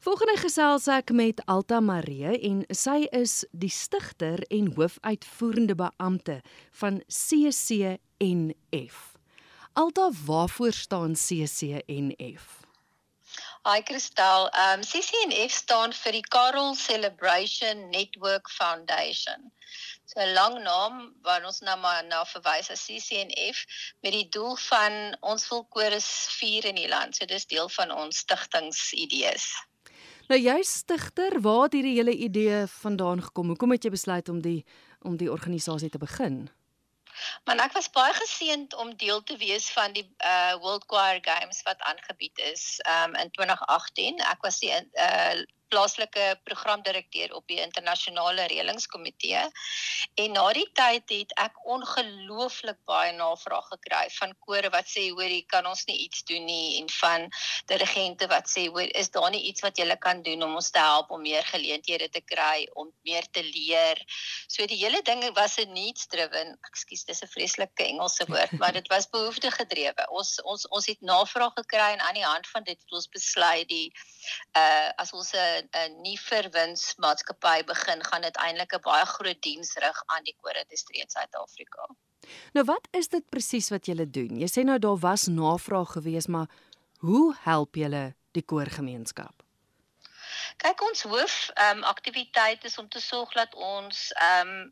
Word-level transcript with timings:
Volgende 0.00 0.38
gesels 0.40 0.86
ek 0.88 1.10
met 1.12 1.42
Alta 1.44 1.76
Maree 1.84 2.30
en 2.48 2.62
sy 2.72 3.02
is 3.12 3.42
die 3.52 3.68
stigter 3.68 4.40
en 4.48 4.70
hoofuitvoerende 4.78 5.76
beampte 5.76 6.38
van 6.80 7.02
CCNF. 7.04 9.02
Alta, 9.76 10.08
waarvoor 10.24 10.72
staan 10.72 11.18
CCNF? 11.20 12.48
Hi 13.68 13.82
Kristal, 13.84 14.48
um 14.64 14.80
CCNF 14.80 15.52
staan 15.52 15.92
vir 15.92 16.16
die 16.16 16.26
Karel 16.32 16.72
Celebration 16.80 17.90
Network 17.92 18.48
Foundation. 18.56 19.52
So 20.08 20.24
'n 20.24 20.32
lang 20.32 20.62
naam 20.64 21.12
waar 21.28 21.44
ons 21.44 21.60
nou 21.60 21.76
maar 21.78 22.04
na 22.08 22.24
verwys 22.24 22.70
as 22.72 22.88
CCNF 22.88 23.66
met 24.00 24.16
die 24.16 24.28
doel 24.28 24.56
van 24.56 25.16
ons 25.20 25.48
wil 25.52 25.66
kores 25.68 26.08
vier 26.40 26.64
in 26.64 26.80
die 26.80 26.88
land. 26.88 27.16
So 27.16 27.26
dis 27.26 27.44
deel 27.44 27.68
van 27.68 27.92
ons 27.92 28.24
stigtingsidees. 28.24 29.52
Nou 30.30 30.38
jy 30.38 30.60
stigter, 30.62 31.40
waar 31.42 31.64
het 31.64 31.72
hierdie 31.74 31.96
hele 31.96 32.12
idee 32.14 32.62
vandaan 32.70 33.22
gekom? 33.22 33.48
Hoekom 33.50 33.72
het 33.74 33.82
jy 33.82 33.90
besluit 33.90 34.28
om 34.30 34.38
die 34.44 34.60
om 35.02 35.16
die 35.18 35.30
organisasie 35.32 35.88
te 35.90 35.98
begin? 35.98 36.44
Maar 37.44 37.58
ek 37.64 37.74
was 37.74 37.88
baie 37.90 38.14
geseënd 38.14 38.76
om 38.78 38.92
deel 39.00 39.24
te 39.26 39.34
wees 39.40 39.66
van 39.74 39.96
die 39.96 40.04
uh 40.22 40.54
World 40.62 40.86
Choir 40.86 41.18
Games 41.24 41.64
wat 41.66 41.82
aangebied 41.82 42.38
is 42.52 42.78
um 42.86 43.18
in 43.18 43.32
2018. 43.34 44.22
Ek 44.30 44.46
was 44.46 44.60
die 44.62 44.70
uh 44.70 45.42
plaaslike 45.70 46.26
programdirekteur 46.44 47.34
op 47.34 47.46
die 47.50 47.60
internasionale 47.62 48.46
reëlingskomitee. 48.50 49.42
En 50.22 50.34
na 50.36 50.46
die 50.56 50.66
tyd 50.74 51.12
het 51.14 51.34
ek 51.42 51.58
ongelooflik 51.74 52.78
baie 52.90 53.12
navraag 53.16 53.68
gekry 53.74 54.06
van 54.18 54.34
kore 54.46 54.70
wat 54.74 54.88
sê 54.90 55.08
hoor 55.10 55.30
jy 55.30 55.42
kan 55.50 55.66
ons 55.70 55.84
nie 55.88 55.98
iets 56.06 56.24
doen 56.28 56.46
nie 56.46 56.80
en 56.80 56.90
van 56.98 57.28
dirigente 57.70 58.28
wat 58.32 58.50
sê 58.50 58.66
hoor 58.68 58.90
is 59.02 59.12
daar 59.14 59.30
nie 59.34 59.42
iets 59.50 59.64
wat 59.66 59.78
julle 59.78 59.96
kan 60.00 60.22
doen 60.26 60.42
om 60.46 60.58
ons 60.60 60.70
te 60.74 60.82
help 60.82 61.10
om 61.14 61.22
meer 61.22 61.46
geleenthede 61.52 62.10
te 62.10 62.22
kry 62.32 62.66
om 62.74 62.90
meer 63.06 63.26
te 63.30 63.44
leer. 63.46 64.00
So 64.48 64.66
die 64.66 64.80
hele 64.82 65.02
ding 65.06 65.22
was 65.36 65.58
'n 65.58 65.72
needs 65.72 66.06
driven. 66.06 66.58
Ekskuus, 66.70 67.04
dis 67.04 67.22
'n 67.22 67.32
vreeslike 67.34 67.84
Engelse 67.84 68.26
woord, 68.26 68.52
maar 68.58 68.72
dit 68.72 68.88
was 68.88 69.08
behoefte 69.08 69.50
gedrewe. 69.50 70.06
Ons 70.10 70.40
ons 70.42 70.68
ons 70.68 70.86
het 70.86 71.00
navraag 71.00 71.52
gekry 71.54 71.92
en 71.92 72.00
aan 72.00 72.14
die 72.14 72.24
hand 72.24 72.46
van 72.48 72.62
dit 72.64 72.78
het 72.80 72.92
ons 72.92 73.08
besluit 73.08 73.68
die 73.68 73.92
uh 74.56 74.90
as 74.96 75.12
ons 75.12 75.32
'n 75.34 75.59
'n 75.62 76.00
nie 76.02 76.18
verwinsmaatskappy 76.20 77.64
begin, 77.64 78.04
gaan 78.04 78.22
dit 78.22 78.36
eintlik 78.36 78.72
'n 78.74 78.82
baie 78.82 79.06
groot 79.06 79.42
diens 79.42 79.74
rig 79.74 80.02
aan 80.06 80.24
die 80.24 80.36
koorindustrie 80.40 81.00
in 81.00 81.10
Suid-Afrika. 81.10 81.88
Nou 82.52 82.64
wat 82.64 82.88
is 82.90 83.08
dit 83.08 83.28
presies 83.28 83.70
wat 83.70 83.86
julle 83.86 84.10
doen? 84.10 84.38
Jy 84.40 84.48
sê 84.48 84.64
nou 84.64 84.78
daar 84.78 84.98
was 84.98 85.26
navraag 85.26 85.92
gewees, 85.92 86.26
maar 86.26 86.48
hoe 86.98 87.36
help 87.42 87.74
julle 87.74 88.14
die 88.32 88.44
koorgemeenskap? 88.44 89.42
Kyk 90.56 90.82
ons 90.82 91.02
hoof 91.02 91.50
ehm 91.54 91.78
um, 91.78 91.84
aktiwiteit 91.84 92.64
is 92.64 92.78
om 92.78 92.88
te 92.88 93.00
sorg 93.00 93.32
dat 93.32 93.54
ons 93.54 94.12
ehm 94.12 94.48
um, 94.48 94.70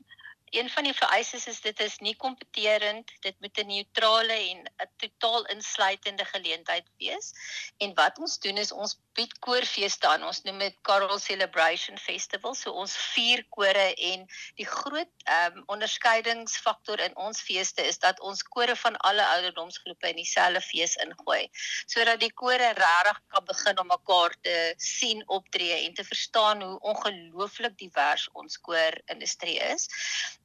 een 0.50 0.70
van 0.70 0.84
die 0.84 0.94
vereistes 0.94 1.46
is 1.46 1.60
dit 1.60 1.80
is 1.80 1.98
nie 1.98 2.14
kompeterend, 2.16 3.10
dit 3.20 3.41
moet 3.41 3.58
'n 3.58 3.66
neutrale 3.66 4.32
en 4.32 4.58
'n 4.64 4.91
totaal 4.96 5.44
insluitende 5.46 6.24
geleentheid 6.24 6.86
wees. 6.98 7.32
En 7.78 7.94
wat 7.94 8.18
ons 8.18 8.38
doen 8.38 8.56
is 8.56 8.72
ons 8.72 8.98
bied 9.12 9.38
koorfeeste 9.38 10.06
aan. 10.08 10.24
Ons 10.24 10.42
noem 10.42 10.58
dit 10.58 10.76
Carol 10.82 11.19
Celebration 11.19 11.98
Festival. 11.98 12.54
So 12.54 12.72
ons 12.72 12.96
vier 12.96 13.44
kore 13.54 13.94
en 13.94 14.26
die 14.60 14.66
groot 14.66 15.10
ehm 15.24 15.58
um, 15.58 15.62
onderskeidingsfaktor 15.66 17.00
in 17.00 17.16
ons 17.16 17.41
feeste 17.41 17.82
is 17.82 17.98
dat 17.98 18.20
ons 18.20 18.42
kore 18.42 18.76
van 18.76 18.96
alle 18.96 19.26
ouderdomsgroepe 19.34 20.08
in 20.08 20.16
dieselfde 20.16 20.60
fees 20.60 20.96
ingooi, 21.04 21.48
sodat 21.86 22.20
die 22.20 22.32
kore 22.32 22.72
regtig 22.78 23.20
kan 23.34 23.44
begin 23.44 23.78
om 23.78 23.91
mekaar 23.92 24.36
te 24.42 24.56
sien 24.76 25.22
optree 25.26 25.84
en 25.84 25.94
te 25.94 26.04
verstaan 26.04 26.62
hoe 26.62 26.78
ongelooflik 26.92 27.78
divers 27.78 28.28
ons 28.32 28.60
koorindustrie 28.60 29.58
is. 29.72 29.88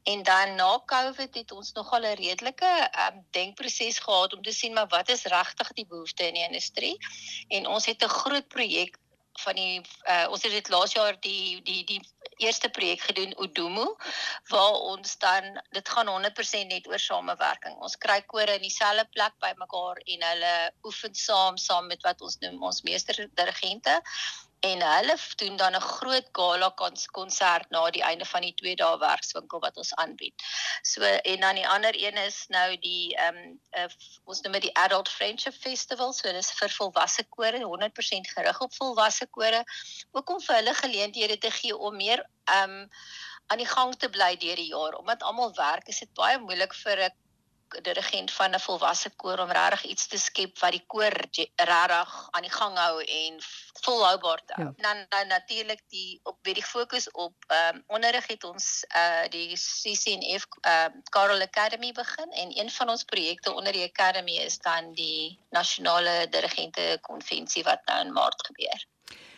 En 0.03 0.23
dan 0.23 0.55
na 0.55 0.81
Covid 0.85 1.35
het 1.35 1.51
ons 1.51 1.71
nogal 1.71 2.01
'n 2.01 2.15
redelike 2.15 2.89
um, 2.99 3.25
denkproses 3.31 3.99
gehad 3.99 4.33
om 4.33 4.41
te 4.41 4.51
sien 4.51 4.73
maar 4.73 4.87
wat 4.87 5.09
is 5.09 5.23
regtig 5.23 5.71
die 5.71 5.87
behoefte 5.87 6.27
in 6.27 6.33
die 6.33 6.47
industrie. 6.47 6.97
En 7.47 7.67
ons 7.67 7.85
het 7.85 8.03
'n 8.03 8.09
groot 8.19 8.47
projek 8.47 8.97
van 9.41 9.55
die 9.55 9.81
uh, 10.05 10.27
ons 10.29 10.43
het 10.43 10.51
dit 10.51 10.69
laas 10.69 10.93
jaar 10.93 11.15
die 11.19 11.61
die 11.61 11.83
die 11.85 12.01
eerste 12.37 12.69
projek 12.69 13.01
gedoen 13.01 13.33
Udumo 13.43 13.95
waar 14.49 14.73
ons 14.91 15.17
dan 15.17 15.61
dit 15.71 15.89
gaan 15.89 16.09
100% 16.09 16.67
net 16.67 16.87
oor 16.87 16.99
samewerking. 16.99 17.75
Ons 17.81 17.97
kry 17.97 18.21
kore 18.21 18.57
in 18.57 18.65
dieselfde 18.65 19.05
plek 19.13 19.33
bymekaar 19.39 20.01
en 20.05 20.27
hulle 20.29 20.53
oefen 20.83 21.15
saam 21.15 21.57
saam 21.57 21.87
met 21.87 22.01
wat 22.01 22.21
ons 22.21 22.37
noem 22.45 22.63
ons 22.63 22.81
meester 22.81 23.27
dirigente 23.33 24.01
en 24.63 24.81
hulle 24.81 25.15
doen 25.35 25.55
dan 25.55 25.75
'n 25.75 25.81
groot 25.81 26.27
gala 26.31 26.69
konsert 27.11 27.69
na 27.69 27.89
die 27.89 28.03
einde 28.03 28.25
van 28.25 28.41
die 28.41 28.53
2 28.61 28.75
dae 28.75 28.97
werkswinkel 28.99 29.59
wat 29.59 29.77
ons 29.77 29.93
aanbied. 30.03 30.43
So 30.81 31.01
en 31.03 31.39
dan 31.39 31.55
die 31.55 31.67
ander 31.67 31.95
een 32.03 32.17
is 32.17 32.45
nou 32.47 32.77
die 32.77 33.15
ehm 33.15 33.37
um, 33.37 33.59
uh, 33.81 33.89
ons 34.23 34.41
noem 34.41 34.53
dit 34.53 34.61
die 34.61 34.75
Adult 34.85 35.09
Friendship 35.09 35.57
Festival, 35.65 36.13
so 36.13 36.31
dis 36.31 36.51
vir 36.51 36.69
volwasse 36.77 37.25
kore, 37.29 37.59
100% 37.65 38.31
gerig 38.35 38.61
op 38.61 38.73
volwasse 38.75 39.27
kore, 39.27 39.63
ook 40.11 40.29
om 40.29 40.41
vir 40.41 40.55
hulle 40.55 40.73
geleenthede 40.73 41.37
te 41.37 41.51
gee 41.51 41.77
om 41.77 41.95
meer 41.95 42.25
ehm 42.45 42.79
um, 42.79 42.89
aan 43.47 43.57
die 43.57 43.67
gang 43.67 43.95
te 43.99 44.09
bly 44.09 44.37
deur 44.39 44.55
die 44.55 44.71
jaar. 44.71 44.95
Omdat 44.95 45.23
almal 45.23 45.53
werk 45.55 45.87
is 45.87 45.99
dit 45.99 46.13
baie 46.13 46.39
moeilik 46.39 46.73
vir 46.73 47.03
'n 47.09 47.22
dirigent 47.81 48.31
van 48.31 48.53
'n 48.53 48.59
volwasse 48.59 49.09
koor 49.15 49.39
om 49.39 49.51
regtig 49.51 49.83
iets 49.83 50.07
te 50.07 50.17
skep 50.17 50.59
wat 50.59 50.71
die 50.71 50.83
koor 50.87 51.13
regtig 51.55 52.27
aan 52.31 52.41
die 52.41 52.51
gang 52.51 52.77
hou 52.77 53.03
en 53.03 53.39
volhoubaar 53.81 54.41
te 54.45 54.53
hou. 54.53 54.65
Ja. 54.65 54.73
Dan 54.77 55.05
dan 55.09 55.27
natuurlik 55.27 55.81
die 55.87 56.19
op 56.23 56.37
by 56.41 56.53
die 56.53 56.65
fokus 56.65 57.11
op 57.11 57.33
ehm 57.47 57.75
um, 57.75 57.83
onderrig 57.87 58.27
het 58.27 58.43
ons 58.43 58.85
uh 58.95 59.25
die 59.29 59.55
CCNF 59.55 60.47
ehm 60.61 60.91
uh, 60.95 61.01
Carol 61.09 61.41
Academy 61.41 61.91
begin 61.91 62.31
en 62.31 62.57
een 62.59 62.71
van 62.71 62.89
ons 62.89 63.03
projekte 63.03 63.53
onder 63.53 63.73
die 63.73 63.89
academy 63.91 64.35
is 64.37 64.57
dan 64.57 64.93
die 64.93 65.39
nasionale 65.49 66.27
dirigente 66.29 66.97
konvensie 67.01 67.63
wat 67.63 67.81
nou 67.85 67.99
in 68.05 68.13
Maart 68.13 68.45
gebeur. 68.45 68.85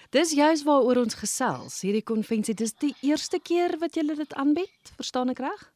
Dis 0.10 0.32
juist 0.32 0.64
waaroor 0.64 1.02
ons 1.02 1.14
gesels. 1.14 1.82
Hierdie 1.82 2.04
konvensie, 2.04 2.54
dis 2.54 2.74
die 2.80 2.94
eerste 3.02 3.40
keer 3.40 3.78
wat 3.82 3.96
julle 3.96 4.16
dit 4.16 4.34
aanbied, 4.34 4.92
verstaan 4.96 5.34
ek 5.34 5.42
reg? 5.44 5.75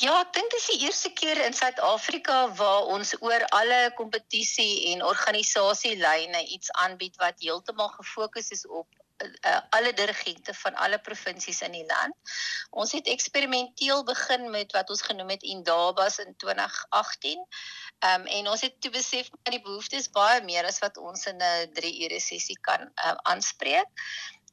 Ja, 0.00 0.14
ek 0.20 0.32
dink 0.32 0.50
dis 0.54 0.68
die 0.72 0.86
eerste 0.86 1.10
keer 1.12 1.40
in 1.44 1.56
Suid-Afrika 1.56 2.38
waar 2.60 2.88
ons 2.94 3.12
oor 3.20 3.44
alle 3.56 3.80
kompetisie 3.98 4.94
en 4.94 5.04
organisasielyne 5.04 6.40
iets 6.54 6.72
aanbied 6.84 7.16
wat 7.20 7.44
heeltemal 7.44 7.90
gefokus 7.98 8.50
is 8.56 8.64
op 8.66 8.88
uh, 9.24 9.60
alle 9.76 9.92
dirigente 9.92 10.54
van 10.54 10.74
alle 10.74 10.98
provinsies 10.98 11.60
in 11.66 11.74
die 11.76 11.84
land. 11.86 12.14
Ons 12.70 12.92
het 12.96 13.06
eksperimenteel 13.06 14.04
begin 14.04 14.50
met 14.50 14.72
wat 14.72 14.90
ons 14.90 15.02
genoem 15.02 15.34
het 15.34 15.42
Indabas 15.42 16.18
in 16.24 16.36
2018. 16.36 17.44
Ehm 17.98 18.20
um, 18.20 18.26
en 18.38 18.48
ons 18.48 18.60
het 18.60 18.80
toe 18.80 18.90
besef 18.94 19.28
dat 19.42 19.52
die 19.52 19.62
behoeftes 19.62 20.10
baie 20.14 20.42
meer 20.46 20.64
as 20.64 20.78
wat 20.78 20.96
ons 20.96 21.26
in 21.26 21.42
'n 21.42 21.72
3 21.74 21.94
ure 22.04 22.20
sessie 22.20 22.58
kan 22.60 22.88
uh, 22.94 23.14
aanspreek 23.22 23.90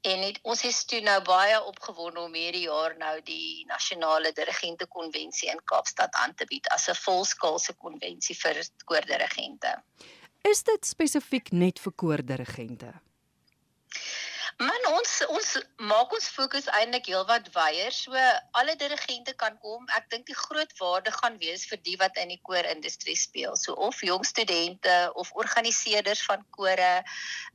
en 0.05 0.21
het, 0.21 0.39
ons 0.43 0.61
is 0.67 0.83
toe 0.89 0.99
nou 1.05 1.17
baie 1.25 1.55
opgewonde 1.69 2.21
om 2.21 2.33
hierdie 2.37 2.65
jaar 2.67 2.93
nou 3.01 3.13
die 3.25 3.65
nasionale 3.69 4.31
dirigente 4.37 4.85
konvensie 4.97 5.49
in 5.49 5.61
Kaapstad 5.71 6.13
aan 6.21 6.35
te 6.37 6.45
bied 6.51 6.67
as 6.75 6.87
'n 6.89 6.99
volskaalse 7.05 7.73
konvensie 7.73 8.35
vir 8.35 8.61
koordirigente. 8.85 9.73
Is 10.43 10.63
dit 10.63 10.85
spesifiek 10.85 11.51
net 11.51 11.79
vir 11.79 11.93
koordirigente? 11.93 12.93
Man 14.55 14.85
ons 14.87 15.09
ons 15.35 15.47
maak 15.83 16.13
ons 16.15 16.27
fokus 16.31 16.69
eintlik 16.77 17.09
heelwat 17.11 17.49
wyer. 17.51 17.91
So 17.91 18.15
alle 18.55 18.75
dirigente 18.79 19.33
kan 19.35 19.57
kom. 19.59 19.83
Ek 19.97 20.05
dink 20.13 20.29
die 20.29 20.37
groot 20.37 20.71
waarde 20.79 21.11
gaan 21.11 21.35
wees 21.41 21.65
vir 21.67 21.81
die 21.83 21.97
wat 21.99 22.15
in 22.21 22.31
die 22.31 22.39
koorindustrie 22.39 23.17
speel. 23.19 23.57
So 23.59 23.75
of 23.75 23.99
jong 23.99 24.23
studente 24.23 24.93
of 25.19 25.33
organiseerders 25.35 26.21
van 26.23 26.45
kore. 26.55 26.93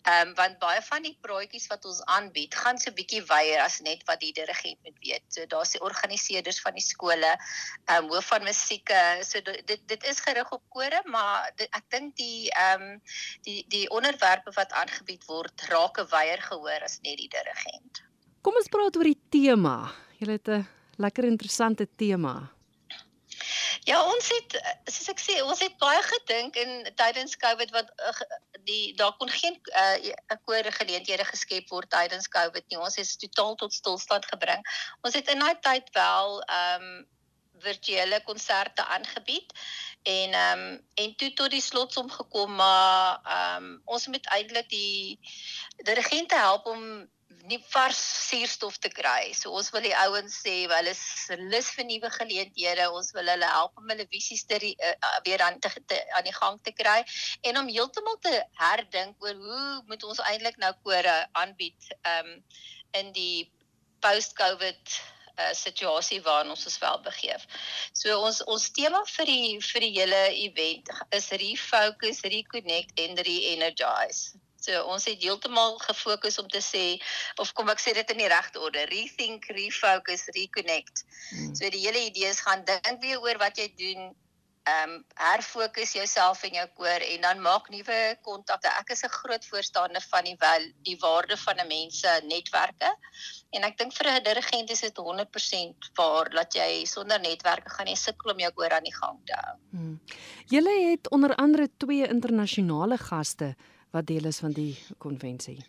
Ehm 0.05 0.29
um, 0.29 0.35
want 0.37 0.59
baie 0.61 0.83
van 0.91 1.07
die 1.09 1.15
praatjies 1.25 1.71
wat 1.73 1.89
ons 1.89 2.03
aanbied, 2.05 2.53
gaan 2.53 2.77
so 2.77 2.93
bietjie 2.93 3.23
wyer 3.33 3.65
as 3.65 3.81
net 3.81 4.05
wat 4.05 4.21
die 4.21 4.35
dirigent 4.37 4.77
moet 4.85 5.01
weet. 5.01 5.25
So 5.33 5.49
daar's 5.49 5.73
die 5.73 5.81
organiseerders 5.81 6.61
van 6.61 6.77
die 6.77 6.85
skole, 6.85 7.33
ehm 7.33 7.97
um, 7.97 8.13
hoof 8.13 8.29
van 8.35 8.45
musieke. 8.45 9.01
So 9.25 9.41
dit 9.41 9.89
dit 9.89 10.07
is 10.13 10.21
gerig 10.21 10.53
op 10.53 10.69
kore, 10.69 11.01
maar 11.09 11.49
dit, 11.57 11.69
ek 11.73 11.89
dink 11.97 12.13
die 12.21 12.53
ehm 12.53 12.87
um, 12.93 13.03
die 13.49 13.65
die 13.73 13.87
onderwerpe 13.89 14.53
wat 14.61 14.77
aangebied 14.85 15.25
word, 15.33 15.69
raak 15.73 16.05
'n 16.05 16.09
wyer 16.13 16.49
gehoor 16.53 16.89
as 16.91 16.99
net 17.07 17.21
die 17.23 17.31
dirigent. 17.31 18.03
Kom 18.43 18.57
ons 18.59 18.71
praat 18.73 18.97
oor 18.99 19.09
die 19.09 19.21
tema. 19.31 19.93
Jy 20.19 20.33
het 20.35 20.49
'n 20.49 20.67
lekker 20.99 21.25
interessante 21.25 21.87
tema. 21.97 22.51
Ja, 23.89 24.03
ons 24.05 24.29
het 24.29 24.57
soos 24.93 25.09
ek 25.09 25.21
sê, 25.23 25.39
ons 25.43 25.61
het 25.65 25.77
baie 25.81 26.01
gedink 26.05 26.57
in 26.57 26.85
tydens 26.97 27.37
Covid 27.41 27.71
wat 27.73 27.89
uh, 28.05 28.13
die 28.69 28.93
daar 28.99 29.15
kon 29.17 29.31
geen 29.33 29.57
uh, 29.73 30.37
koor 30.45 30.67
geleenthede 30.77 31.25
geskep 31.25 31.71
word 31.73 31.89
tydens 31.91 32.29
Covid 32.29 32.65
nie. 32.69 32.79
Ons 32.79 32.99
is 33.01 33.17
totaal 33.17 33.57
tot 33.63 33.73
stilstand 33.73 34.27
gebring. 34.33 34.61
Ons 35.07 35.17
het 35.17 35.31
in 35.33 35.41
daai 35.41 35.57
tyd 35.65 35.89
wel 35.97 36.43
ehm 36.43 36.85
um, 36.91 37.09
virtuele 37.63 38.23
konserte 38.27 38.85
aangebied 38.97 39.55
en 40.03 40.33
ehm 40.33 40.67
um, 40.67 40.77
en 40.95 41.17
toe 41.17 41.33
tot 41.39 41.51
die 41.51 41.65
slotsom 41.65 42.11
gekom 42.11 42.55
maar 42.55 43.21
ehm 43.25 43.65
um, 43.65 43.81
ons 43.85 44.07
moet 44.07 44.27
eintlik 44.37 44.69
die 44.69 45.19
dirigente 45.85 46.37
help 46.37 46.67
om 46.67 47.09
nie 47.49 47.59
vars 47.73 48.01
suurstof 48.29 48.79
te 48.83 48.91
kry. 48.93 49.33
So 49.37 49.53
ons 49.57 49.71
wil 49.75 49.85
die 49.85 49.95
ouens 50.05 50.37
sê 50.45 50.55
hulle 50.71 50.93
is 50.93 51.03
lus 51.53 51.71
vir 51.77 51.87
nuwe 51.89 52.11
geleenthede. 52.17 52.89
Ons 52.97 53.13
wil 53.17 53.31
hulle 53.33 53.49
help 53.55 53.79
om 53.81 53.93
hulle 53.93 54.07
visies 54.13 54.45
te 54.49 54.59
uh, 54.61 55.13
weer 55.27 55.43
aan 55.47 55.61
te, 55.63 55.71
te 55.87 56.01
aan 56.17 56.27
die 56.27 56.37
gang 56.37 56.59
te 56.67 56.75
kry 56.77 56.99
en 57.49 57.61
om 57.63 57.71
heeltemal 57.71 58.19
te 58.25 58.35
herdink 58.61 59.25
oor 59.25 59.39
hoe 59.47 59.63
moet 59.89 60.05
ons 60.11 60.23
eintlik 60.33 60.61
nou 60.63 60.73
kore 60.85 61.17
aanbied 61.45 61.95
um 62.17 62.37
in 62.99 63.13
die 63.15 63.47
post-COVID 64.03 64.99
uh, 65.37 65.53
situasie 65.57 66.21
waarin 66.27 66.51
ons 66.51 66.67
ons 66.67 66.79
wel 66.79 67.01
begeef. 67.07 67.47
So 67.93 68.21
ons 68.21 68.43
ons 68.45 68.69
tema 68.77 69.03
vir 69.17 69.33
die 69.33 69.59
vir 69.71 69.87
die 69.87 69.95
hele 69.97 70.23
event 70.47 70.93
is 71.17 71.31
refocus, 71.43 72.23
reconnect 72.37 73.03
en 73.07 73.19
re-energize. 73.27 74.39
So 74.61 74.83
ons 74.93 75.07
het 75.09 75.23
heeltemal 75.23 75.79
gefokus 75.81 76.39
om 76.39 76.49
te 76.53 76.61
sê 76.65 76.85
of 77.41 77.53
kom 77.57 77.71
ek 77.73 77.81
sê 77.81 77.95
dit 77.97 78.11
in 78.13 78.21
die 78.21 78.29
regte 78.29 78.61
orde, 78.61 78.85
rethink, 78.93 79.49
refocus, 79.57 80.27
reconnect. 80.37 81.05
Hmm. 81.31 81.55
So 81.57 81.71
die 81.73 81.81
hele 81.87 82.05
idee 82.11 82.29
is 82.29 82.43
gaan 82.45 82.67
dink 82.69 83.01
weer 83.05 83.23
oor 83.25 83.41
wat 83.41 83.61
jy 83.61 83.71
doen. 83.81 84.11
Ehm 84.69 84.91
um, 84.91 85.05
herfokus 85.17 85.93
jouself 85.97 86.43
en 86.45 86.53
jou 86.59 86.67
koor 86.77 87.05
en 87.07 87.21
dan 87.25 87.39
maak 87.41 87.71
nuwe 87.73 88.01
kontakte. 88.23 88.69
Ek 88.81 88.91
is 88.93 89.03
'n 89.05 89.09
groot 89.09 89.47
voorstander 89.47 90.05
van 90.11 90.25
die 90.25 90.37
wel, 90.39 90.67
die 90.83 90.97
waarde 91.01 91.37
van 91.37 91.57
'n 91.61 91.67
mens 91.67 92.01
se 92.01 92.21
netwerke. 92.25 92.91
En 93.51 93.63
ek 93.63 93.79
dink 93.79 93.93
vir 93.93 94.07
'n 94.11 94.23
dirigent 94.23 94.71
is 94.71 94.81
dit 94.81 94.97
100% 94.97 95.91
waar 95.95 96.31
dat 96.31 96.55
jy 96.55 96.85
sonder 96.85 97.21
netwerke 97.21 97.71
gaan 97.71 97.87
jy 97.87 97.95
sukkel 97.95 98.31
om 98.31 98.39
jou 98.39 98.53
koor 98.53 98.71
aan 98.71 98.85
die 98.85 98.97
gang 98.97 99.19
te 99.25 99.33
hou. 99.33 99.57
Hmm. 99.71 100.01
Julle 100.47 100.91
het 100.91 101.11
onder 101.11 101.35
andere 101.35 101.71
twee 101.77 102.09
internasionale 102.09 102.99
gaste 102.99 103.57
wat 103.91 104.07
deel 104.07 104.25
is 104.25 104.39
van 104.39 104.53
die 104.53 104.79
konvensie. 104.99 105.65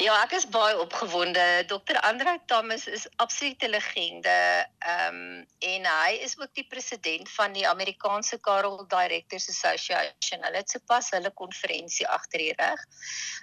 Ja, 0.00 0.14
ek 0.24 0.30
is 0.32 0.46
baie 0.48 0.72
opgewonde. 0.80 1.42
Dr. 1.68 1.98
Andre 2.00 2.38
Thomas 2.48 2.86
is 2.88 3.04
absolute 3.20 3.68
legende. 3.68 4.64
Ehm 4.78 5.18
um, 5.18 5.46
en 5.62 5.84
hy 5.86 6.16
is 6.24 6.32
ook 6.40 6.48
die 6.56 6.64
president 6.64 7.28
van 7.30 7.52
die 7.52 7.66
Amerikaanse 7.68 8.38
Carol 8.40 8.86
Directors 8.88 9.50
Association. 9.52 10.40
Hulle 10.42 10.62
het 10.62 10.72
sopas 10.72 11.12
hulle 11.12 11.30
konferensie 11.36 12.08
agter 12.08 12.40
die 12.40 12.54
rug. 12.56 12.86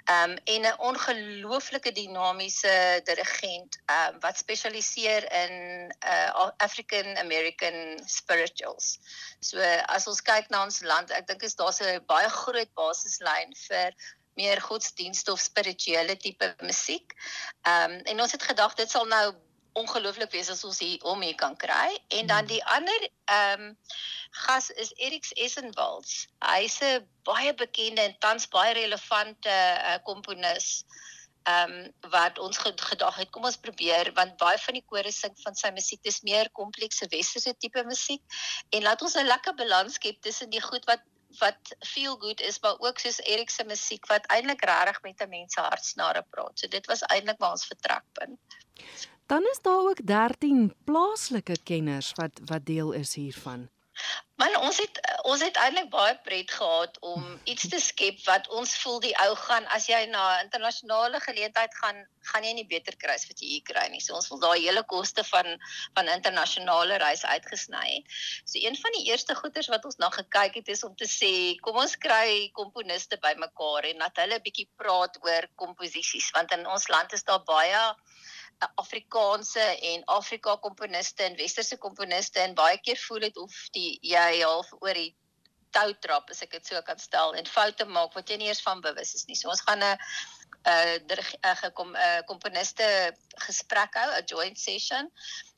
Ehm 0.09 0.33
um, 0.33 0.35
en 0.55 0.65
'n 0.71 0.79
ongelooflike 0.89 1.93
dinamiese 1.93 3.01
dirigent 3.05 3.77
ehm 3.85 4.15
um, 4.15 4.19
wat 4.25 4.41
spesialiseer 4.41 5.29
in 5.45 5.93
uh 6.01 6.49
African 6.57 7.17
American 7.17 8.01
spirituals. 8.05 8.97
So 9.39 9.61
as 9.85 10.07
ons 10.07 10.21
kyk 10.21 10.49
na 10.49 10.63
ons 10.65 10.81
land, 10.81 11.11
ek 11.11 11.27
dink 11.27 11.45
is 11.45 11.55
daar 11.55 11.77
'n 11.77 12.05
baie 12.09 12.29
groot 12.29 12.73
basislyn 12.73 13.53
vir 13.69 13.93
meer 14.39 14.61
godsdienst 14.63 15.29
of 15.33 15.43
spirituele 15.43 16.17
tipe 16.17 16.53
musiek. 16.63 17.15
Ehm 17.67 17.99
um, 17.99 18.01
en 18.13 18.25
ons 18.25 18.35
het 18.35 18.49
gedag 18.51 18.75
dit 18.79 18.89
sal 18.89 19.07
nou 19.11 19.25
ongelooflik 19.79 20.31
wees 20.33 20.49
as 20.49 20.63
ons 20.67 20.79
hier 20.81 21.03
om 21.11 21.21
hier 21.21 21.37
kan 21.39 21.55
kry 21.57 21.89
en 22.07 22.27
dan 22.27 22.45
hmm. 22.45 22.53
die 22.53 22.63
ander 22.77 23.09
ehm 23.09 23.67
um, 23.67 23.77
gas 24.45 24.69
is 24.83 24.91
Eriks 25.05 25.31
Essenwals. 25.45 26.27
Hy's 26.45 26.79
'n 26.85 27.05
baie 27.23 27.53
bekende 27.53 28.01
en 28.01 28.17
tans 28.19 28.47
baie 28.47 28.73
relevante 28.77 29.55
uh, 29.91 29.97
komponis 30.03 30.83
ehm 31.49 31.71
um, 31.71 32.09
wat 32.11 32.39
ons 32.39 32.57
gedag 32.63 33.15
het 33.21 33.29
kom 33.31 33.45
ons 33.49 33.61
probeer 33.67 34.11
want 34.13 34.37
baie 34.41 34.57
van 34.65 34.75
die 34.77 34.85
kore 34.85 35.11
sing 35.11 35.35
van 35.43 35.55
sy 35.55 35.71
musiek 35.77 36.01
dis 36.03 36.21
meer 36.21 36.49
komplekse 36.61 37.07
westerse 37.13 37.53
tipe 37.63 37.83
musiek 37.87 38.41
en 38.75 38.83
laat 38.83 39.01
ons 39.01 39.15
'n 39.15 39.31
lekker 39.33 39.55
balans 39.61 39.93
skep 40.01 40.21
tussen 40.21 40.49
die 40.49 40.61
goed 40.61 40.85
wat 40.85 41.01
wat 41.37 41.75
feel 41.79 42.15
good 42.17 42.41
is 42.41 42.59
maar 42.61 42.79
ook 42.79 42.99
soos 42.99 43.19
Erik 43.19 43.49
se 43.49 43.63
musiek 43.63 44.05
wat 44.05 44.25
eintlik 44.25 44.63
regtig 44.65 45.01
met 45.01 45.21
'n 45.21 45.29
mens 45.29 45.53
se 45.53 45.61
hartsnare 45.61 46.25
praat. 46.29 46.59
So 46.59 46.67
dit 46.67 46.85
was 46.85 47.01
eintlik 47.01 47.37
waar 47.37 47.51
ons 47.51 47.65
vertrekpunt. 47.65 48.39
Dan 49.25 49.43
is 49.51 49.59
daar 49.61 49.79
ook 49.79 50.05
13 50.05 50.73
plaaslike 50.83 51.57
kenners 51.63 52.11
wat 52.15 52.39
wat 52.45 52.65
deel 52.65 52.91
is 52.91 53.13
hiervan. 53.13 53.69
Man 54.39 54.53
ons 54.63 54.77
het 54.79 54.99
ons 55.27 55.41
het 55.43 55.57
eintlik 55.59 55.89
baie 55.91 56.13
pret 56.23 56.51
gehad 56.55 56.95
om 57.03 57.23
iets 57.51 57.65
te 57.71 57.79
skep 57.83 58.21
wat 58.23 58.45
ons 58.55 58.71
voel 58.81 59.01
die 59.03 59.11
ou 59.25 59.33
gaan 59.35 59.65
as 59.75 59.89
jy 59.91 59.99
na 60.11 60.21
'n 60.35 60.45
internasionale 60.45 61.19
geleentheid 61.25 61.75
gaan 61.81 61.99
gaan 62.29 62.47
jy 62.47 62.53
nie 62.53 62.67
beter 62.69 62.95
kry 63.01 63.17
as 63.19 63.27
wat 63.27 63.41
jy 63.43 63.49
hier 63.49 63.65
kry 63.67 63.83
nie. 63.91 63.99
So 63.99 64.15
ons 64.15 64.29
wil 64.31 64.39
daai 64.39 64.61
hele 64.61 64.83
koste 64.93 65.25
van 65.31 65.59
van 65.97 66.11
internasionale 66.15 67.01
reis 67.03 67.25
uitgesny 67.25 67.83
het. 67.89 68.15
So 68.45 68.63
een 68.63 68.79
van 68.83 68.95
die 68.97 69.05
eerste 69.11 69.35
goeders 69.35 69.67
wat 69.75 69.85
ons 69.85 69.99
na 69.99 70.09
gekyk 70.09 70.55
het 70.61 70.71
is 70.75 70.83
om 70.87 70.95
te 70.95 71.09
sê 71.19 71.33
kom 71.65 71.75
ons 71.83 71.97
kry 72.07 72.49
komponiste 72.61 73.19
bymekaar 73.27 73.91
en 73.91 74.05
dat 74.05 74.23
hulle 74.23 74.39
bietjie 74.47 74.69
praat 74.77 75.19
oor 75.25 75.51
komposisies 75.55 76.31
want 76.31 76.55
in 76.55 76.67
ons 76.67 76.87
land 76.87 77.13
is 77.13 77.27
daar 77.27 77.43
baie 77.43 77.83
Afrikaanse 78.81 79.63
en 79.93 80.03
Afrika 80.05 80.55
komponiste 80.57 81.23
en 81.23 81.37
westerse 81.39 81.77
komponiste 81.77 82.39
en 82.39 82.55
baie 82.55 82.77
keer 82.83 82.99
voel 83.07 83.19
dit 83.27 83.37
of 83.37 83.55
die 83.75 83.99
jy 84.01 84.41
half 84.41 84.73
oor 84.81 84.93
die 84.93 85.15
tou 85.71 85.93
trap 86.01 86.29
as 86.33 86.41
ek 86.43 86.57
dit 86.57 86.71
so 86.71 86.81
kan 86.85 86.99
stel 86.99 87.35
en 87.37 87.45
foute 87.45 87.85
maak 87.85 88.15
wat 88.17 88.29
jy 88.29 88.39
nie 88.41 88.49
eers 88.49 88.63
van 88.65 88.81
bewus 88.81 89.13
is 89.15 89.27
nie. 89.29 89.37
So 89.37 89.49
ons 89.53 89.61
gaan 89.61 89.83
'n 89.83 89.97
'n 90.65 91.19
'n 91.45 92.23
komponiste 92.27 93.15
gesprek 93.45 93.95
hou, 93.95 94.09
'n 94.17 94.25
joint 94.25 94.59
session 94.59 95.11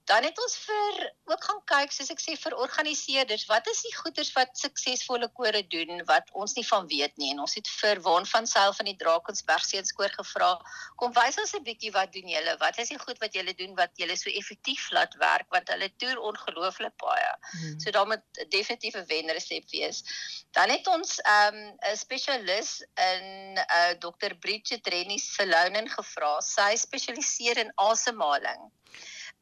Dan 0.10 0.26
het 0.26 0.40
ons 0.42 0.56
vir 0.66 0.96
ook 1.30 1.44
gaan 1.46 1.60
kyk 1.70 1.94
soos 1.94 2.10
ek 2.14 2.22
sê 2.22 2.34
vir 2.40 2.56
organiseerders, 2.58 3.44
wat 3.50 3.68
is 3.70 3.84
die 3.86 3.94
goeders 3.94 4.32
wat 4.34 4.58
suksesvolle 4.58 5.30
kore 5.38 5.62
doen 5.74 6.02
wat 6.10 6.32
ons 6.42 6.56
nie 6.58 6.66
van 6.68 6.88
weet 6.90 7.14
nie 7.22 7.30
en 7.36 7.44
ons 7.44 7.54
het 7.56 7.70
vir 7.80 8.02
Waan 8.06 8.26
van 8.32 8.50
Sail 8.50 8.74
van 8.78 8.90
die 8.90 8.96
Drakensberg 8.98 9.68
Seenskoor 9.68 10.10
gevra, 10.16 10.50
kom 10.98 11.14
wys 11.18 11.38
ons 11.44 11.54
'n 11.54 11.64
bietjie 11.68 11.94
wat 11.98 12.12
doen 12.18 12.34
julle? 12.34 12.58
Wat 12.64 12.80
is 12.82 12.90
die 12.90 13.00
goed 13.04 13.22
wat 13.22 13.38
julle 13.38 13.54
doen 13.62 13.78
wat 13.78 13.94
julle 14.02 14.18
so 14.18 14.34
effektief 14.42 14.90
laat 14.98 15.16
werk 15.22 15.48
want 15.54 15.70
hulle 15.70 15.92
toer 16.02 16.18
ongelooflik 16.32 16.98
baie. 16.98 17.32
Hmm. 17.52 17.80
So 17.80 17.92
daar 17.92 18.08
moet 18.08 18.26
definitief 18.50 18.96
'n 18.96 19.06
wenresep 19.06 19.70
wees. 19.70 20.04
Dan 20.52 20.70
het 20.70 20.88
ons 20.88 21.20
'n 21.20 21.56
um, 21.56 21.78
spesialis 21.96 22.82
in 22.98 23.58
uh, 23.58 23.94
Dr. 24.00 24.34
Bridget 24.40 24.88
Rennie 24.88 25.20
Salonen 25.20 25.90
gevra. 25.90 26.42
Sy 26.42 26.76
spesialiseer 26.76 27.58
in 27.58 27.72
asemhaling 27.76 28.72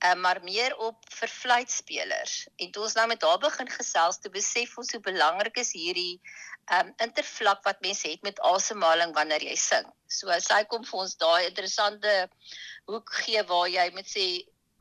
uh, 0.05 0.15
maar 0.15 0.39
meer 0.43 0.75
op 0.77 1.09
vir 1.19 1.31
fluitspelers. 1.31 2.35
En 2.55 2.71
toe 2.71 2.83
ons 2.83 2.95
nou 2.99 3.07
met 3.07 3.21
haar 3.21 3.39
begin 3.39 3.69
gesels, 3.69 4.19
toe 4.19 4.31
besef 4.31 4.77
ons 4.77 4.91
hoe 4.95 5.01
belangrik 5.03 5.57
is 5.63 5.73
hierdie 5.77 6.21
um 6.77 6.91
intervlak 7.01 7.63
wat 7.65 7.81
mense 7.81 8.05
het 8.07 8.21
met 8.21 8.39
asemhaling 8.45 9.13
wanneer 9.15 9.41
jy 9.41 9.55
sing. 9.57 9.87
So 10.07 10.33
sy 10.45 10.63
kom 10.69 10.85
vir 10.85 11.01
ons 11.01 11.17
daai 11.17 11.47
interessante 11.47 12.13
hoek 12.89 13.13
gee 13.23 13.41
waar 13.49 13.67
jy 13.69 13.89
met 13.95 14.09
sê 14.09 14.25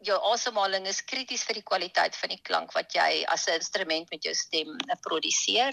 jou 0.06 0.18
asemhaling 0.30 0.86
is 0.86 1.00
krities 1.02 1.42
vir 1.48 1.58
die 1.58 1.66
kwaliteit 1.66 2.16
van 2.16 2.30
die 2.30 2.42
klank 2.46 2.74
wat 2.76 2.94
jy 2.94 3.24
as 3.34 3.48
'n 3.48 3.58
instrument 3.58 4.10
met 4.10 4.22
jou 4.22 4.34
stem 4.34 4.68
uh, 4.68 4.98
produseer. 5.02 5.72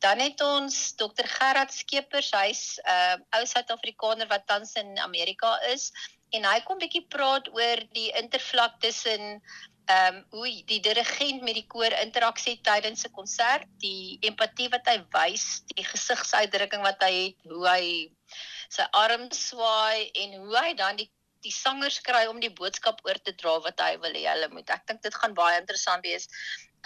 Dan 0.00 0.20
het 0.20 0.40
ons 0.40 0.94
Dr 0.94 1.26
Gerard 1.26 1.72
Skeepers, 1.72 2.30
hy's 2.30 2.78
'n 2.78 2.92
uh, 2.92 3.40
ou 3.40 3.46
Suid-Afrikaner 3.46 4.28
wat 4.28 4.46
tans 4.46 4.74
in 4.74 4.98
Amerika 4.98 5.58
is 5.72 5.92
en 6.36 6.44
hy 6.44 6.60
kom 6.66 6.78
bietjie 6.80 7.06
praat 7.10 7.48
oor 7.54 7.82
die 7.96 8.10
intervlak 8.20 8.78
tussen 8.84 9.40
ehm 9.88 10.16
um, 10.16 10.16
hoe 10.36 10.50
die 10.68 10.80
dirigent 10.84 11.40
met 11.42 11.56
die 11.56 11.66
koor 11.74 11.94
interaksie 12.02 12.58
tydens 12.60 13.06
'n 13.06 13.12
konsert, 13.16 13.68
die 13.80 14.18
empatie 14.20 14.68
wat 14.68 14.90
hy 14.90 14.98
wys, 15.14 15.62
die 15.72 15.84
gesigsuitdrukking 15.84 16.82
wat 16.84 17.00
hy 17.06 17.12
het, 17.12 17.38
hoe 17.48 17.68
hy 17.68 17.84
sy 18.68 18.84
arm 18.92 19.30
swaai 19.32 20.10
en 20.12 20.34
hoe 20.42 20.58
hy 20.58 20.74
dan 20.74 21.00
die 21.00 21.08
die 21.46 21.54
sangers 21.54 22.00
kry 22.02 22.26
om 22.26 22.40
die 22.42 22.52
boodskap 22.60 23.00
oor 23.06 23.18
te 23.22 23.32
dra 23.40 23.58
wat 23.64 23.80
hy 23.80 23.92
wil 24.02 24.16
hê 24.18 24.24
hulle 24.26 24.48
moet. 24.50 24.70
Ek 24.74 24.86
dink 24.90 25.02
dit 25.06 25.14
gaan 25.14 25.36
baie 25.38 25.60
interessant 25.60 26.02
wees 26.04 26.26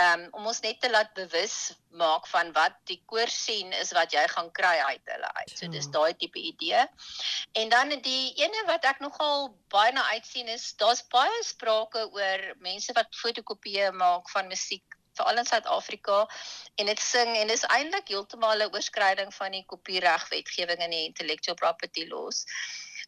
um, 0.01 0.27
om 0.31 0.47
ons 0.47 0.61
net 0.65 0.81
te 0.81 0.91
laat 0.91 1.13
bewus 1.15 1.73
maak 1.99 2.27
van 2.31 2.53
wat 2.57 2.79
die 2.89 3.01
koor 3.07 3.29
sien 3.29 3.73
is 3.81 3.93
wat 3.97 4.15
jy 4.15 4.23
gaan 4.33 4.49
kry 4.57 4.75
uit 4.89 5.13
hulle 5.13 5.31
uit. 5.41 5.53
So 5.55 5.69
dis 5.73 5.91
daai 5.93 6.15
tipe 6.17 6.41
idee. 6.41 6.87
En 7.59 7.69
dan 7.73 7.93
die 8.05 8.33
ene 8.41 8.65
wat 8.71 8.87
ek 8.89 9.03
nogal 9.05 9.53
baie 9.73 9.93
na 9.93 10.07
uitsien 10.15 10.49
is 10.49 10.73
daar's 10.81 11.05
baie 11.13 11.43
sprake 11.45 12.09
oor 12.09 12.49
mense 12.65 12.95
wat 12.97 13.13
fotokopieë 13.21 13.93
maak 13.97 14.31
van 14.33 14.49
musiek 14.49 14.99
veral 15.17 15.43
in 15.43 15.49
Suid-Afrika 15.49 16.23
en 16.81 16.89
dit 16.89 17.01
sing 17.01 17.35
en 17.37 17.51
dis 17.53 17.67
eintlik 17.77 18.09
heeltemal 18.09 18.65
'n 18.65 18.73
oorskryding 18.73 19.35
van 19.35 19.53
die 19.53 19.65
kopieregwetgewing 19.69 20.81
en 20.81 20.97
die 20.97 21.05
intellectual 21.11 21.57
property 21.57 22.07
laws. 22.09 22.47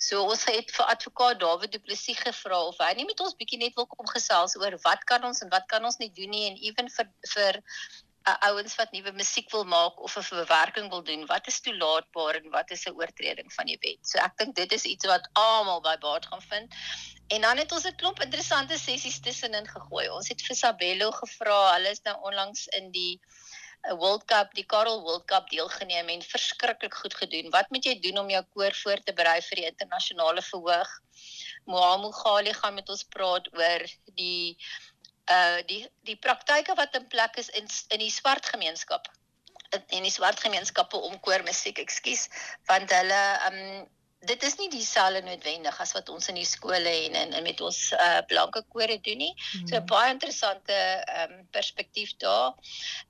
So 0.04 0.22
ons 0.28 0.44
het 0.50 0.72
vir 0.76 0.90
advokaat 0.92 1.40
David 1.40 1.72
Du 1.72 1.80
Plessis 1.80 2.18
gevra 2.20 2.58
of 2.68 2.80
hy 2.82 2.92
nie 2.98 3.06
met 3.08 3.20
ons 3.24 3.36
bietjie 3.40 3.60
net 3.60 3.76
wil 3.78 3.86
kom 3.88 4.08
gesels 4.10 4.56
oor 4.60 4.76
wat 4.84 5.04
kan 5.10 5.24
ons 5.24 5.40
en 5.44 5.52
wat 5.54 5.68
kan 5.70 5.84
ons 5.84 6.00
nie 6.02 6.10
doen 6.18 6.34
nie 6.34 6.48
en 6.50 6.58
ewen 6.70 6.90
vir 6.96 7.08
vir 7.34 7.60
uh, 8.28 8.36
ouens 8.48 8.74
wat 8.80 8.92
nuwe 8.96 9.12
musiek 9.16 9.50
wil 9.52 9.64
maak 9.68 10.00
of 10.08 10.16
'n 10.16 10.26
verwerking 10.28 10.90
wil 10.90 11.02
doen, 11.08 11.26
wat 11.32 11.48
is 11.52 11.60
toelaatbaar 11.60 12.40
en 12.40 12.50
wat 12.56 12.70
is 12.76 12.84
'n 12.86 12.96
oortreding 13.00 13.52
van 13.52 13.66
die 13.66 13.78
wet. 13.80 14.00
So 14.02 14.18
ek 14.18 14.36
dink 14.38 14.56
dit 14.56 14.72
is 14.72 14.84
iets 14.84 15.06
wat 15.06 15.28
almal 15.32 15.80
by 15.80 15.96
baat 16.06 16.26
gaan 16.26 16.44
vind. 16.52 16.74
En 17.28 17.40
dan 17.40 17.56
het 17.56 17.72
ons 17.72 17.86
'n 17.88 17.96
klomp 17.96 18.20
interessante 18.22 18.78
sessies 18.78 19.20
tussenin 19.20 19.68
gegooi. 19.68 20.08
Ons 20.08 20.28
het 20.28 20.42
vir 20.42 20.56
Sabello 20.56 21.10
gevra, 21.10 21.72
hulle 21.74 21.90
is 21.90 22.04
nou 22.04 22.16
onlangs 22.20 22.66
in 22.66 22.90
die 22.90 23.20
'n 23.90 23.96
World 24.00 24.24
Cup, 24.30 24.54
die 24.54 24.66
Karel 24.66 25.02
World 25.02 25.26
Cup 25.30 25.50
deelgeneem 25.50 26.08
en 26.08 26.22
verskriklik 26.22 26.94
goed 26.94 27.14
gedoen. 27.14 27.50
Wat 27.50 27.70
moet 27.70 27.84
jy 27.84 27.98
doen 28.00 28.18
om 28.18 28.30
jou 28.30 28.44
koor 28.54 28.74
voor 28.82 29.02
te 29.04 29.12
berei 29.12 29.40
vir 29.48 29.62
die 29.62 29.70
internasionale 29.70 30.42
verhoog? 30.42 30.94
Mohammed 31.64 32.14
Ghali 32.14 32.54
gaan 32.54 32.74
met 32.74 32.88
ons 32.88 33.04
praat 33.04 33.48
oor 33.56 33.84
die 34.14 34.56
uh 35.32 35.60
die 35.68 35.82
die 36.04 36.16
praktyke 36.16 36.74
wat 36.76 36.96
in 36.96 37.06
plek 37.08 37.36
is 37.40 37.48
in 37.48 37.68
in 37.88 38.02
die 38.04 38.12
swart 38.12 38.46
gemeenskap 38.46 39.08
in 39.88 40.04
die 40.04 40.12
swart 40.12 40.40
gemeenskappe 40.40 40.96
om 40.96 41.18
koormusiek, 41.20 41.78
ekskuus, 41.82 42.28
want 42.70 42.92
hulle 42.94 43.22
um 43.48 43.60
dit 44.28 44.42
is 44.48 44.56
nie 44.60 44.68
dieselfde 44.72 45.22
noodwendig 45.26 45.80
as 45.80 45.92
wat 45.96 46.08
ons 46.12 46.28
in 46.32 46.38
die 46.38 46.48
skole 46.48 46.92
en 47.08 47.18
in, 47.20 47.34
in 47.38 47.46
met 47.46 47.60
ons 47.64 47.78
uh, 47.96 48.20
blanke 48.30 48.64
kore 48.72 48.98
doen 49.04 49.20
nie. 49.22 49.32
Mm. 49.34 49.68
So 49.70 49.80
baie 49.90 50.12
interessante 50.14 50.74
ehm 50.74 51.36
um, 51.38 51.44
perspektief 51.54 52.16
daar. 52.22 52.54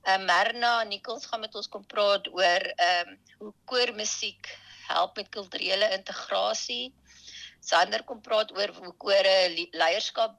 Ehm 0.03 0.21
uh, 0.21 0.27
Merna 0.29 0.73
Nichols 0.83 1.25
gaan 1.31 1.43
met 1.45 1.55
ons 1.55 1.71
kom 1.71 1.85
praat 1.95 2.29
oor 2.33 2.69
ehm 2.75 3.15
um, 3.15 3.17
hoe 3.39 3.53
koormusiek 3.71 4.51
help 4.87 5.15
met 5.17 5.33
kulturele 5.33 5.91
integrasie. 5.97 6.93
Sander 7.65 8.03
kom 8.05 8.21
praat 8.21 8.51
oor 8.53 8.73
hoe 8.81 8.93
kore 9.01 9.37
leierskap 9.73 10.37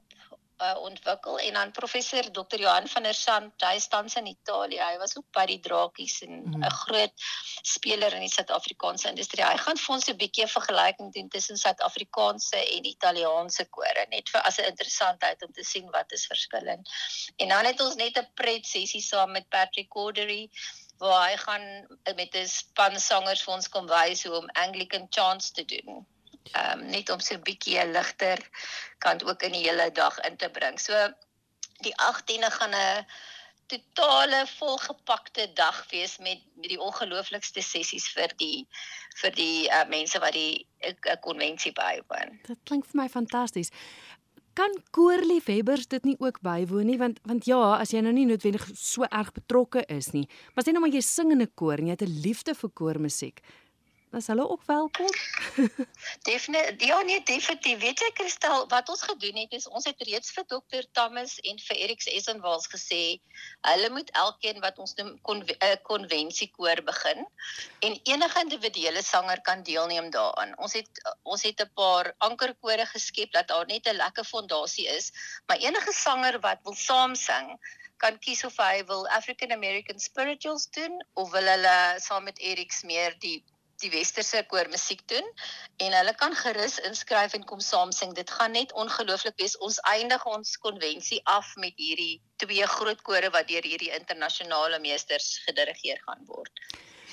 uh, 0.57 0.77
ontwikkel. 0.81 1.39
En 1.39 1.53
dan 1.53 1.71
professor 1.71 2.31
Dr 2.31 2.59
Johan 2.59 2.87
van 2.87 3.03
der 3.03 3.13
Sant 3.13 3.61
hy 3.61 3.79
staan 3.79 4.07
in 4.15 4.25
Italië. 4.25 4.79
Hy 4.81 4.97
was 4.97 5.17
ook 5.17 5.25
by 5.35 5.45
die 5.45 5.59
drakies 5.59 6.21
en 6.25 6.31
'n 6.31 6.57
mm. 6.57 6.71
groot 6.71 7.13
speler 7.61 8.13
in 8.13 8.25
die 8.25 8.31
Suid-Afrikaanse 8.31 9.09
industrie. 9.09 9.45
Hy 9.45 9.57
gaan 9.57 9.77
vir 9.77 9.95
ons 9.95 10.09
'n 10.09 10.17
bietjie 10.17 10.47
vergelyking 10.47 11.13
doen 11.13 11.29
tussen 11.29 11.57
Suid-Afrikaanse 11.57 12.57
en 12.57 12.85
Italiaanse 12.85 13.65
kore 13.69 14.05
net 14.09 14.29
vir 14.29 14.41
as 14.41 14.59
'n 14.59 14.69
interessantheid 14.71 15.43
om 15.43 15.51
te 15.51 15.63
sien 15.63 15.89
wat 15.91 16.11
is 16.11 16.25
verskillend. 16.25 16.89
En 17.37 17.47
dan 17.49 17.65
het 17.65 17.81
ons 17.81 17.95
net 17.95 18.17
'n 18.17 18.31
pret 18.33 18.65
sessie 18.65 19.01
saam 19.01 19.31
met 19.31 19.49
Patrick 19.49 19.89
Cordery 19.89 20.49
waar 20.97 21.29
hy 21.29 21.37
gaan 21.37 21.65
met 22.15 22.35
'n 22.35 22.47
span 22.47 22.99
sangers 22.99 23.43
vir 23.43 23.53
ons 23.53 23.69
kom 23.69 23.87
wys 23.87 24.23
hoe 24.23 24.35
om 24.37 24.49
Anglican 24.53 25.07
chants 25.09 25.51
te 25.51 25.65
doen 25.65 26.05
ehm 26.51 26.79
um, 26.79 26.85
net 26.89 27.09
om 27.09 27.19
so 27.19 27.35
'n 27.35 27.43
bietjie 27.43 27.79
'n 27.79 27.91
ligter 27.91 28.39
kant 28.99 29.23
ook 29.23 29.41
in 29.43 29.51
die 29.51 29.65
hele 29.69 29.91
dag 29.91 30.19
in 30.19 30.37
te 30.37 30.49
bring. 30.49 30.79
So 30.79 30.93
die 31.85 31.95
18de 32.09 32.51
gaan 32.51 32.73
'n 32.73 33.05
totale 33.67 34.45
volgepakte 34.47 35.51
dag 35.53 35.85
wees 35.91 36.17
met 36.17 36.39
met 36.55 36.69
die 36.69 36.79
ongelooflikste 36.79 37.61
sessies 37.61 38.07
vir 38.15 38.31
die 38.39 38.67
vir 39.21 39.33
die 39.35 39.67
uh, 39.67 39.83
mense 39.89 40.19
wat 40.23 40.33
die 40.33 40.65
'n 40.81 41.19
konvensie 41.21 41.73
bywoon. 41.73 42.39
Dit 42.47 42.59
klink 42.63 42.85
vir 42.85 43.01
my 43.01 43.09
fantasties. 43.09 43.71
Kan 44.53 44.73
koorliefhebbers 44.91 45.87
dit 45.87 46.03
nie 46.03 46.15
ook 46.19 46.41
bywoon 46.41 46.85
nie 46.85 46.97
want 46.97 47.19
want 47.23 47.45
ja, 47.45 47.77
as 47.77 47.91
jy 47.91 48.01
nou 48.01 48.13
nie 48.13 48.25
noodwendig 48.25 48.69
so 48.73 49.03
erg 49.03 49.31
betrokke 49.31 49.85
is 49.87 50.11
nie, 50.11 50.27
maar 50.55 50.63
sê 50.63 50.71
nou 50.71 50.81
maar 50.81 50.95
jy 50.95 51.01
sing 51.01 51.31
in 51.31 51.41
'n 51.41 51.53
koor 51.55 51.77
en 51.77 51.87
jy 51.87 51.95
het 51.97 52.07
'n 52.07 52.21
liefde 52.23 52.55
vir 52.55 52.69
koormusiek, 52.69 53.41
was 54.09 54.27
hulle 54.27 54.49
ook 54.49 54.63
welkom? 54.65 55.09
definitief. 56.29 56.87
Ja 56.87 57.01
nee, 57.01 57.23
definitief. 57.23 57.79
Weet 57.79 57.99
jy 57.99 58.11
Kristal, 58.13 58.67
wat 58.67 58.89
ons 58.89 59.01
gedoen 59.01 59.35
het 59.35 59.53
is 59.53 59.67
ons 59.67 59.85
het 59.85 60.01
reeds 60.07 60.31
vir 60.31 60.45
Dr. 60.53 60.85
Thomas 60.91 61.39
en 61.39 61.59
vir 61.59 61.77
Erik 61.77 62.05
Essenwals 62.05 62.69
gesê, 62.71 63.19
hulle 63.67 63.89
moet 63.89 64.11
elkeen 64.11 64.59
wat 64.63 64.79
ons 64.79 64.95
'n 64.97 65.19
kon, 65.21 65.43
konvensiekoor 65.83 66.83
begin 66.91 67.25
en 67.79 67.99
enige 68.03 68.39
individuele 68.39 69.03
sanger 69.03 69.41
kan 69.41 69.63
deelneem 69.63 70.09
daaraan. 70.09 70.57
Ons 70.57 70.73
het 70.73 71.03
ons 71.23 71.43
het 71.43 71.61
'n 71.61 71.71
paar 71.73 72.13
ankerkore 72.17 72.85
geskep 72.85 73.31
dat 73.31 73.47
daar 73.47 73.65
net 73.65 73.87
'n 73.87 73.95
lekker 73.95 74.23
fondasie 74.23 74.87
is, 74.87 75.11
maar 75.47 75.57
enige 75.57 75.93
sanger 75.93 76.39
wat 76.39 76.59
wil 76.63 76.73
saam 76.73 77.15
sing 77.15 77.59
kan 77.97 78.17
kies 78.19 78.43
of 78.45 78.57
hy 78.57 78.83
wil 78.85 79.07
African 79.07 79.51
American 79.51 79.99
spirituals 79.99 80.69
doen 80.69 81.01
of 81.13 81.31
wil 81.31 81.47
hulle 81.53 81.77
saam 81.99 82.23
met 82.23 82.39
Eriks 82.39 82.83
meer 82.83 83.15
die 83.19 83.43
die 83.83 83.91
westerse 83.93 84.43
koormusiek 84.51 85.03
doen 85.11 85.27
en 85.83 85.95
hulle 85.99 86.13
kan 86.17 86.35
gerus 86.35 86.77
inskryf 86.89 87.35
en 87.37 87.45
kom 87.49 87.61
saam 87.63 87.91
sing. 87.95 88.13
Dit 88.17 88.31
gaan 88.33 88.55
net 88.57 88.73
ongelooflik 88.73 89.37
wees. 89.41 89.57
Ons 89.63 89.79
eindig 89.91 90.25
ons 90.25 90.57
konvensie 90.63 91.21
af 91.29 91.53
met 91.61 91.77
hierdie 91.77 92.21
twee 92.41 92.67
groot 92.77 93.01
kore 93.01 93.31
wat 93.33 93.49
deur 93.51 93.65
hierdie 93.65 93.93
internasionale 93.99 94.79
meesters 94.83 95.37
gedirigeer 95.45 96.01
gaan 96.05 96.25
word. 96.29 96.53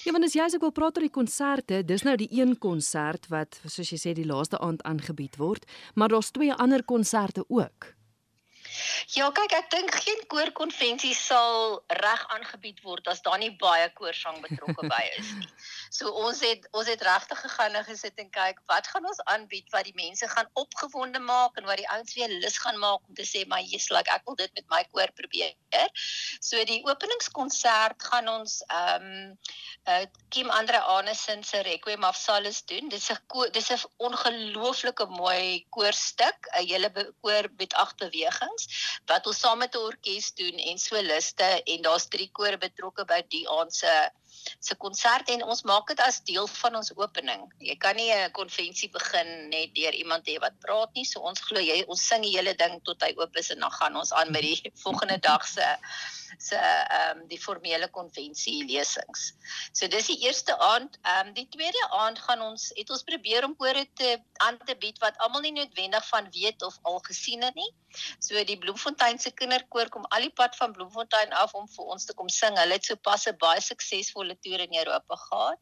Ja, 0.04 0.12
want 0.12 0.26
as 0.26 0.34
jy 0.36 0.44
as 0.44 0.56
ek 0.56 0.64
wil 0.64 0.72
praat 0.76 0.98
oor 0.98 1.06
die 1.06 1.12
konserte, 1.12 1.80
dis 1.86 2.02
nou 2.04 2.12
die 2.20 2.28
een 2.28 2.58
konsert 2.60 3.30
wat 3.32 3.56
soos 3.64 3.88
jy 3.88 3.96
sê 4.00 4.12
die 4.16 4.26
laaste 4.28 4.60
aand 4.60 4.84
aangebied 4.84 5.38
word, 5.40 5.64
maar 5.96 6.12
daar's 6.12 6.28
twee 6.34 6.52
ander 6.52 6.84
konserte 6.84 7.46
ook. 7.48 7.94
Ja, 9.14 9.28
kyk, 9.30 9.52
ek 9.52 9.70
dink 9.70 9.94
geen 10.02 10.22
koorkonvensie 10.32 11.14
sal 11.14 11.82
reg 12.00 12.22
aangebied 12.34 12.80
word 12.86 13.08
as 13.12 13.22
daar 13.22 13.38
nie 13.38 13.52
baie 13.60 13.86
koorsang 13.98 14.40
betrokke 14.44 14.88
by 14.90 15.02
is 15.18 15.32
nie. 15.38 15.48
So 15.94 16.10
ons 16.26 16.40
het 16.42 16.64
ons 16.74 16.88
het 16.90 17.02
regtig 17.06 17.38
gegaan 17.38 17.76
en 17.78 17.84
gesit 17.86 18.18
en 18.18 18.30
kyk 18.34 18.58
wat 18.70 18.88
gaan 18.90 19.04
ons 19.06 19.20
aanbied 19.30 19.68
wat 19.70 19.86
die 19.86 19.94
mense 19.94 20.26
gaan 20.32 20.48
opgewonde 20.58 21.20
maak 21.22 21.60
en 21.60 21.68
wat 21.70 21.78
die 21.78 21.86
ouens 21.94 22.16
weer 22.18 22.32
lus 22.42 22.58
gaan 22.58 22.80
maak 22.82 23.04
om 23.06 23.14
te 23.14 23.26
sê 23.28 23.44
maar 23.46 23.62
jy's 23.62 23.86
like 23.94 24.10
ek 24.10 24.26
wil 24.26 24.34
dit 24.40 24.50
met 24.58 24.66
my 24.72 24.82
koor 24.90 25.12
probeer. 25.14 25.54
So 26.42 26.58
die 26.66 26.80
openingskonsert 26.86 28.02
gaan 28.10 28.28
ons 28.32 28.58
ehm 28.66 29.06
um, 29.06 29.38
uh, 29.86 30.02
Kim 30.34 30.50
Andre 30.50 30.80
Anesin 30.96 31.44
se 31.44 31.62
Requiem 31.62 32.04
of 32.04 32.16
Solace 32.16 32.64
doen. 32.66 32.88
Dis 32.88 33.10
'n 33.10 33.50
dis 33.52 33.70
'n 33.70 33.86
ongelooflike 33.96 35.06
mooi 35.06 35.66
koorstuk, 35.70 36.50
'n 36.58 36.66
hele 36.66 36.90
koor 37.22 37.48
met 37.58 37.74
agt 37.74 37.96
bewegings 37.96 38.63
wat 39.10 39.26
ons 39.26 39.40
saam 39.40 39.58
met 39.58 39.74
'n 39.74 39.86
orkes 39.90 40.32
doen 40.34 40.58
en 40.70 40.78
soliste 40.78 41.48
en 41.64 41.82
daar's 41.82 42.08
drie 42.08 42.30
kore 42.32 42.58
betrokke 42.58 43.04
by 43.04 43.20
die 43.28 43.48
aand 43.48 43.74
se 43.74 43.94
se 44.60 44.74
konsert 44.74 45.28
en 45.28 45.42
ons 45.42 45.62
maak 45.68 45.88
dit 45.92 46.00
as 46.00 46.20
deel 46.28 46.46
van 46.46 46.76
ons 46.80 46.92
opening. 46.96 47.46
Jy 47.58 47.76
kan 47.76 47.96
nie 47.96 48.10
'n 48.12 48.32
konvensie 48.32 48.90
begin 48.90 49.48
net 49.48 49.74
deur 49.74 49.94
iemand 49.94 50.26
hê 50.26 50.38
wat 50.40 50.58
praat 50.60 50.90
nie. 50.94 51.04
So 51.04 51.20
ons 51.20 51.40
glo 51.40 51.60
jy 51.60 51.84
ons 51.86 52.06
sing 52.08 52.22
die 52.22 52.36
hele 52.36 52.54
ding 52.54 52.80
tot 52.84 53.02
hy 53.02 53.14
oop 53.16 53.36
is 53.36 53.50
en 53.50 53.60
dan 53.60 53.70
gaan 53.70 53.96
ons 53.96 54.12
aan 54.12 54.32
met 54.32 54.42
die 54.42 54.72
volgende 54.84 55.18
dag 55.18 55.46
se 55.46 55.64
se 56.38 56.56
ehm 56.56 57.18
um, 57.18 57.28
die 57.28 57.38
formele 57.38 57.88
konvensie 57.88 58.64
lesings. 58.66 59.34
So 59.72 59.86
dis 59.88 60.06
die 60.06 60.18
eerste 60.26 60.58
aand. 60.58 60.98
Ehm 61.02 61.28
um, 61.28 61.34
die 61.34 61.48
tweede 61.48 61.88
aand 61.90 62.18
gaan 62.18 62.40
ons 62.40 62.72
het 62.74 62.90
ons 62.90 63.02
probeer 63.02 63.44
om 63.44 63.56
kore 63.56 63.86
te 63.94 64.18
aan 64.46 64.58
te 64.66 64.76
bied 64.76 64.98
wat 64.98 65.18
almal 65.18 65.40
nie 65.40 65.52
noodwendig 65.52 66.08
van 66.08 66.30
weet 66.30 66.62
of 66.62 66.78
al 66.82 66.98
gesien 66.98 67.42
het 67.42 67.54
nie. 67.54 67.70
So 68.18 68.44
die 68.44 68.58
Bloemfontein 68.58 69.18
se 69.18 69.30
kinderkoor 69.30 69.88
kom 69.88 70.06
al 70.10 70.26
die 70.26 70.32
pad 70.32 70.56
van 70.56 70.72
Bloemfontein 70.72 71.32
af 71.32 71.54
om 71.54 71.68
vir 71.68 71.84
ons 71.94 72.04
te 72.04 72.14
kom 72.14 72.28
sing. 72.28 72.58
Hulle 72.58 72.78
het 72.78 72.84
sopas 72.84 73.26
'n 73.28 73.36
baie 73.38 73.60
suksesvolle 73.60 74.23
toer 74.40 74.60
in 74.60 74.76
Europa 74.82 75.16
gehad. 75.16 75.58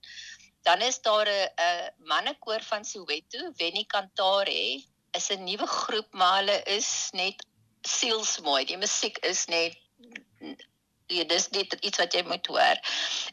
Dan 0.63 0.81
is 0.81 1.01
daar 1.01 1.29
'n 1.29 1.93
mannekoor 2.05 2.63
van 2.63 2.85
Soweto, 2.85 3.53
Wenny 3.57 3.85
Cantare, 3.85 4.83
is 5.11 5.31
'n 5.31 5.45
nuwe 5.45 5.67
groep, 5.67 6.13
maar 6.13 6.37
hulle 6.39 6.63
is 6.63 7.09
net 7.13 7.47
sielsmooi. 7.83 8.65
Die 8.65 8.79
musiek 8.79 9.19
is 9.19 9.47
net 9.47 9.77
Ja, 11.13 11.25
dis 11.29 11.49
net 11.53 11.75
iets 11.85 12.01
wat 12.01 12.15
jy 12.17 12.23
moet 12.25 12.47
hoor. 12.49 12.79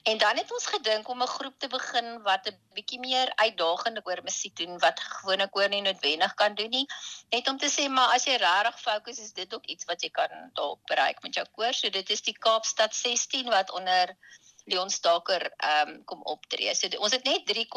En 0.10 0.18
dan 0.20 0.38
het 0.38 0.52
ons 0.52 0.66
gedink 0.68 1.08
om 1.08 1.22
'n 1.24 1.28
groep 1.28 1.56
te 1.60 1.68
begin 1.68 2.22
wat 2.24 2.48
'n 2.48 2.58
bietjie 2.76 3.00
meer 3.00 3.32
uitdagende 3.36 4.02
oor 4.04 4.20
musiek 4.24 4.56
doen 4.56 4.80
wat 4.80 5.00
gewone 5.00 5.48
koor 5.50 5.70
nie 5.70 5.82
noodwendig 5.82 6.34
kan 6.34 6.56
doen 6.56 6.70
nie. 6.70 6.88
Net 7.30 7.48
om 7.48 7.58
te 7.58 7.70
sê 7.70 7.88
maar 7.90 8.14
as 8.16 8.26
jy 8.26 8.36
regtig 8.36 8.82
fokus 8.82 9.20
is 9.20 9.34
dit 9.34 9.54
ook 9.54 9.66
iets 9.66 9.86
wat 9.86 10.02
jy 10.02 10.10
kan 10.10 10.52
dalk 10.54 10.86
bereik 10.86 11.22
met 11.22 11.36
jou 11.36 11.46
koor. 11.52 11.74
So 11.74 11.90
dit 11.90 12.10
is 12.10 12.22
die 12.22 12.38
Kaapstad 12.38 12.96
16 12.96 13.50
wat 13.50 13.72
onder 13.72 14.18
Leon 14.66 14.90
Staker 14.90 15.52
ehm 15.58 15.90
um, 15.90 16.04
kom 16.06 16.22
optree. 16.24 16.76
So 16.76 16.88
ons 16.98 17.12
het 17.12 17.24
net 17.24 17.46
3 17.46 17.68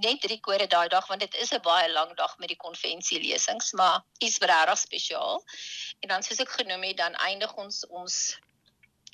net 0.00 0.20
3 0.20 0.40
kore 0.40 0.66
daai 0.66 0.88
dag 0.88 1.06
want 1.06 1.20
dit 1.20 1.34
is 1.34 1.52
'n 1.52 1.60
baie 1.62 1.90
lang 1.92 2.16
dag 2.16 2.38
met 2.38 2.48
die 2.48 2.56
konvensielesings, 2.56 3.72
maar 3.72 4.04
iets 4.18 4.38
regtig 4.38 4.78
spesiaal. 4.78 5.44
En 6.00 6.08
dan 6.08 6.22
soos 6.22 6.40
ek 6.40 6.48
genoem 6.60 6.82
het, 6.82 6.96
dan 6.96 7.14
eindig 7.14 7.54
ons 7.54 7.86
ons 7.86 8.38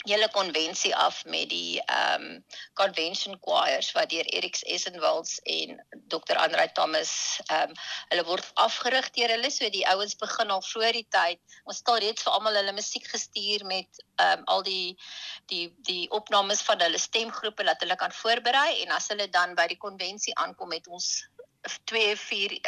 hele 0.06 0.28
konvensie 0.30 0.94
af 0.96 1.25
met 1.25 1.48
die 1.50 1.82
ehm 1.84 2.25
um, 2.25 2.44
convention 2.78 3.38
choirs 3.40 3.92
wat 3.96 4.10
deur 4.10 4.26
Eriks 4.38 4.62
Essenwals 4.62 5.38
en 5.42 5.80
Dr. 6.12 6.36
Andrei 6.36 6.68
Thomas 6.72 7.12
ehm 7.46 7.70
um, 7.70 7.76
hulle 8.08 8.25
word 8.30 8.50
afgerig 8.54 9.10
deur 9.18 9.34
hulle 9.34 9.50
so 9.50 9.70
die 9.70 9.86
ouens 9.92 10.16
begin 10.16 10.50
al 10.50 10.62
voor 10.62 10.92
die 10.92 11.06
tyd. 11.18 11.40
Ons 11.64 11.82
het 11.82 11.92
al 11.94 12.02
reeds 12.06 12.26
vir 12.26 12.32
almal 12.38 12.58
hulle 12.60 12.76
musiek 12.76 13.06
gestuur 13.14 13.66
met 13.66 14.04
ehm 14.16 14.38
um, 14.38 14.44
al 14.56 14.66
die 14.66 14.96
die 15.52 15.70
die 15.90 16.10
opnames 16.10 16.62
van 16.66 16.80
hulle 16.80 16.98
stemgroepe 16.98 17.64
dat 17.64 17.80
hulle 17.84 17.96
kan 17.96 18.12
voorberei 18.12 18.82
en 18.82 18.94
as 18.98 19.08
hulle 19.12 19.28
dan 19.30 19.54
by 19.54 19.66
die 19.72 19.82
konvensie 19.86 20.34
aankom 20.34 20.72
het 20.72 20.86
ons 20.88 21.10
2 21.90 22.16
4 22.16 22.58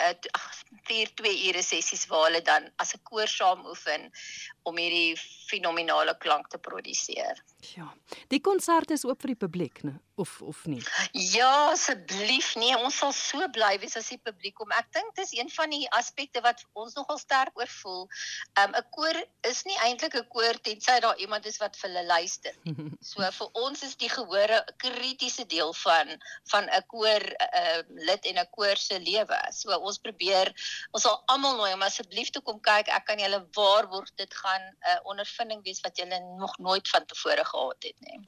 4 0.89 1.13
2 1.21 1.33
ure 1.49 1.63
sessies 1.63 2.07
waar 2.11 2.27
hulle 2.29 2.43
dan 2.43 2.71
as 2.83 2.95
'n 2.95 3.03
koor 3.11 3.29
saam 3.29 3.65
oefen 3.67 4.11
om 4.63 4.77
hierdie 4.77 5.17
fenominale 5.51 6.15
klank 6.19 6.49
te 6.49 6.59
produseer. 6.59 7.45
Ja. 7.77 7.89
Die 8.29 8.41
konsert 8.41 8.91
is 8.91 9.05
oop 9.05 9.23
vir 9.23 9.35
die 9.35 9.43
publiek, 9.47 9.85
né? 9.85 9.99
Of 10.19 10.41
of 10.43 10.65
nie? 10.67 10.83
Ja, 11.13 11.71
asseblief. 11.71 12.55
Nee, 12.59 12.75
ons 12.75 12.97
sal 12.99 13.13
so 13.15 13.47
bly 13.55 13.77
wees 13.79 13.95
as 14.01 14.09
die 14.11 14.19
publiek 14.19 14.57
kom. 14.59 14.73
Ek 14.75 14.89
dink 14.97 15.13
dis 15.15 15.31
een 15.37 15.51
van 15.55 15.71
die 15.71 15.85
aspekte 15.95 16.41
wat 16.43 16.65
ons 16.75 16.97
nogal 16.99 17.21
sterk 17.23 17.55
oor 17.61 17.71
voel. 17.75 18.09
Um 18.59 18.75
'n 18.75 18.83
koor 18.97 19.19
is 19.47 19.63
nie 19.69 19.77
eintlik 19.87 20.17
'n 20.19 20.27
koor 20.35 20.59
tensy 20.67 20.97
daar 21.05 21.21
iemand 21.23 21.47
is 21.47 21.61
wat 21.63 21.79
vir 21.79 21.91
hulle 21.91 22.05
luister. 22.07 22.55
So 23.11 23.23
vir 23.39 23.49
ons 23.63 23.85
is 23.87 23.95
die 24.01 24.11
gehore 24.11 24.59
'n 24.59 24.75
kritiese 24.83 25.47
deel 25.47 25.73
van 25.85 26.11
van 26.51 26.67
'n 26.67 26.83
koor 26.91 27.23
uh, 27.47 27.81
lid 28.11 28.27
en 28.33 28.43
'n 28.43 28.51
koor 28.57 28.77
se 28.77 28.99
lewe. 28.99 29.39
So 29.53 29.71
ons 29.79 30.03
probeer 30.03 30.51
ons 30.91 31.03
sal 31.03 31.23
almal 31.27 31.57
nooi 31.63 31.73
om 31.79 31.87
asseblief 31.87 32.35
te 32.35 32.41
kom 32.41 32.59
kyk. 32.61 32.91
Ek 32.91 33.07
kan 33.07 33.23
julle 33.23 33.47
waarborg 33.55 34.11
dit 34.17 34.35
gaan 34.35 34.67
'n 34.67 34.75
uh, 34.83 34.99
ondervinding 35.15 35.63
wees 35.63 35.81
wat 35.87 35.97
julle 35.97 36.19
nog 36.43 36.59
nooit 36.59 36.89
van 36.89 37.07
tevore 37.07 37.45
gehad 37.45 37.83
het 37.83 38.01
nie. 38.01 38.21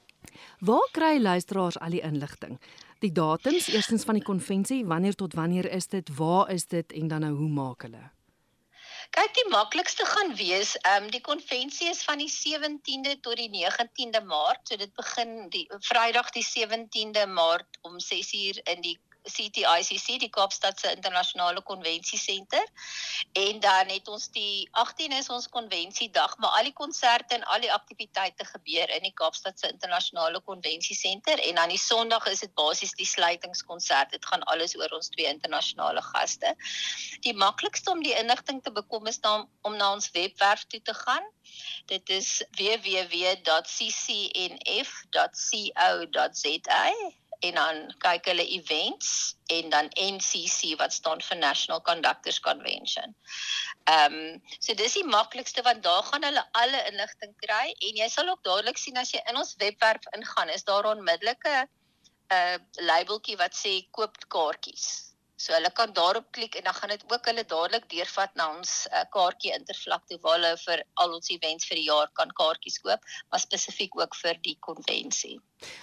Waar 0.61 0.89
kry 0.93 1.19
luisteraars 1.21 1.79
al 1.79 1.91
die 1.97 2.05
inligting? 2.05 2.61
Die 3.01 3.13
datums, 3.13 3.67
eerstens 3.73 4.05
van 4.05 4.19
die 4.19 4.25
konvensie, 4.25 4.85
wanneer 4.87 5.15
tot 5.15 5.35
wanneer 5.35 5.71
is 5.73 5.87
dit? 5.89 6.17
Waar 6.17 6.51
is 6.53 6.67
dit 6.67 6.93
en 6.93 7.09
dan 7.09 7.21
nou 7.21 7.35
hoe 7.35 7.49
maak 7.49 7.83
hulle? 7.83 8.11
Kyk, 9.11 9.33
die 9.35 9.49
maklikste 9.51 10.05
gaan 10.07 10.35
wees, 10.39 10.77
ehm 10.81 11.05
um, 11.05 11.11
die 11.11 11.21
konvensie 11.21 11.89
is 11.91 12.03
van 12.07 12.21
die 12.23 12.31
17de 12.31 13.17
tot 13.25 13.41
die 13.41 13.49
19de 13.55 14.21
Maart. 14.25 14.61
So 14.69 14.77
dit 14.77 14.93
begin 14.95 15.49
die 15.51 15.65
Vrydag 15.89 16.31
die 16.37 16.45
17de 16.47 17.27
Maart 17.27 17.81
om 17.81 17.97
6uur 17.99 18.61
in 18.75 18.85
die 18.85 18.99
CTICC 19.23 20.19
die 20.21 20.31
Kaapstadse 20.31 20.93
Internasionale 20.93 21.63
Konvensiesenter 21.63 22.65
en 23.33 23.61
dan 23.61 23.89
het 23.89 24.09
ons 24.09 24.29
die 24.35 24.69
18 24.73 25.13
is 25.13 25.29
ons 25.29 25.49
konvensiedag 25.49 26.37
maar 26.39 26.57
al 26.59 26.71
die 26.71 26.77
konserte 26.77 27.35
en 27.35 27.45
al 27.45 27.61
die 27.61 27.73
aktiwiteite 27.73 28.45
gebeur 28.45 28.89
in 28.97 29.03
die 29.03 29.15
Kaapstadse 29.15 29.69
Internasionale 29.69 30.41
Konvensiesenter 30.41 31.39
en 31.49 31.55
dan 31.55 31.69
die 31.69 31.79
Sondag 31.79 32.27
is 32.27 32.41
dit 32.41 32.55
basies 32.55 32.95
die 32.99 33.07
sluitingskonsert 33.07 34.11
dit 34.11 34.27
gaan 34.27 34.43
alles 34.53 34.77
oor 34.79 34.93
ons 34.97 35.09
twee 35.15 35.29
internasionale 35.31 36.03
gaste. 36.03 36.55
Die 37.27 37.37
maklikste 37.37 37.91
om 37.91 38.03
die 38.05 38.17
inligting 38.19 38.63
te 38.63 38.73
bekom 38.73 39.07
is 39.11 39.21
dan 39.21 39.49
om 39.63 39.77
na 39.77 39.93
ons 39.93 40.11
webwerf 40.17 40.65
toe 40.67 40.83
te 40.83 40.95
gaan. 40.95 41.25
Dit 41.87 42.09
is 42.09 42.43
www.ccnf.co.za 42.59 43.61
en 47.41 47.55
dan 47.55 47.81
kyk 48.05 48.27
hulle 48.31 48.47
events 48.57 49.37
en 49.47 49.71
dan 49.73 49.89
NCC 49.97 50.77
wat 50.81 50.93
staan 50.93 51.23
vir 51.25 51.39
National 51.41 51.81
Conductors 51.83 52.41
Convention. 52.41 53.15
Ehm 53.89 54.15
um, 54.15 54.43
so 54.59 54.75
dis 54.75 54.97
die 54.99 55.07
maklikste 55.09 55.65
want 55.67 55.83
daar 55.83 56.03
gaan 56.03 56.25
hulle 56.29 56.45
alle 56.63 56.85
inligting 56.93 57.35
kry 57.45 57.67
en 57.73 58.01
jy 58.03 58.09
sal 58.09 58.29
ook 58.29 58.45
dadelik 58.45 58.79
sien 58.79 59.01
as 59.01 59.13
jy 59.15 59.23
in 59.33 59.41
ons 59.41 59.57
webwerf 59.63 60.09
ingaan 60.17 60.53
is 60.57 60.65
daar 60.65 60.91
onmiddellike 60.93 61.57
'n 61.61 62.37
uh, 62.37 62.59
labeltjie 62.87 63.37
wat 63.37 63.57
sê 63.57 63.73
koop 63.91 64.19
kaartjies. 64.29 65.10
So 65.41 65.55
hulle 65.57 65.71
kan 65.73 65.93
daarop 65.97 66.27
klik 66.37 66.57
en 66.59 66.67
dan 66.69 66.77
gaan 66.77 66.93
dit 66.93 67.05
ook 67.09 67.29
hulle 67.31 67.45
dadelik 67.49 67.87
deurvat 67.89 68.35
na 68.37 68.51
ons 68.59 68.73
uh, 68.91 69.05
kaartjie 69.15 69.55
intervlak 69.57 70.03
toe 70.11 70.19
waar 70.25 70.37
hulle 70.37 70.51
vir 70.67 70.83
al 71.01 71.15
ons 71.17 71.31
events 71.33 71.69
vir 71.71 71.81
die 71.81 71.87
jaar 71.87 72.11
kan 72.21 72.35
kaartjies 72.41 72.77
koop, 72.85 73.07
maar 73.33 73.41
spesifiek 73.41 73.97
ook 73.97 74.19
vir 74.21 74.41
die 74.45 74.57
konvensie. 74.69 75.39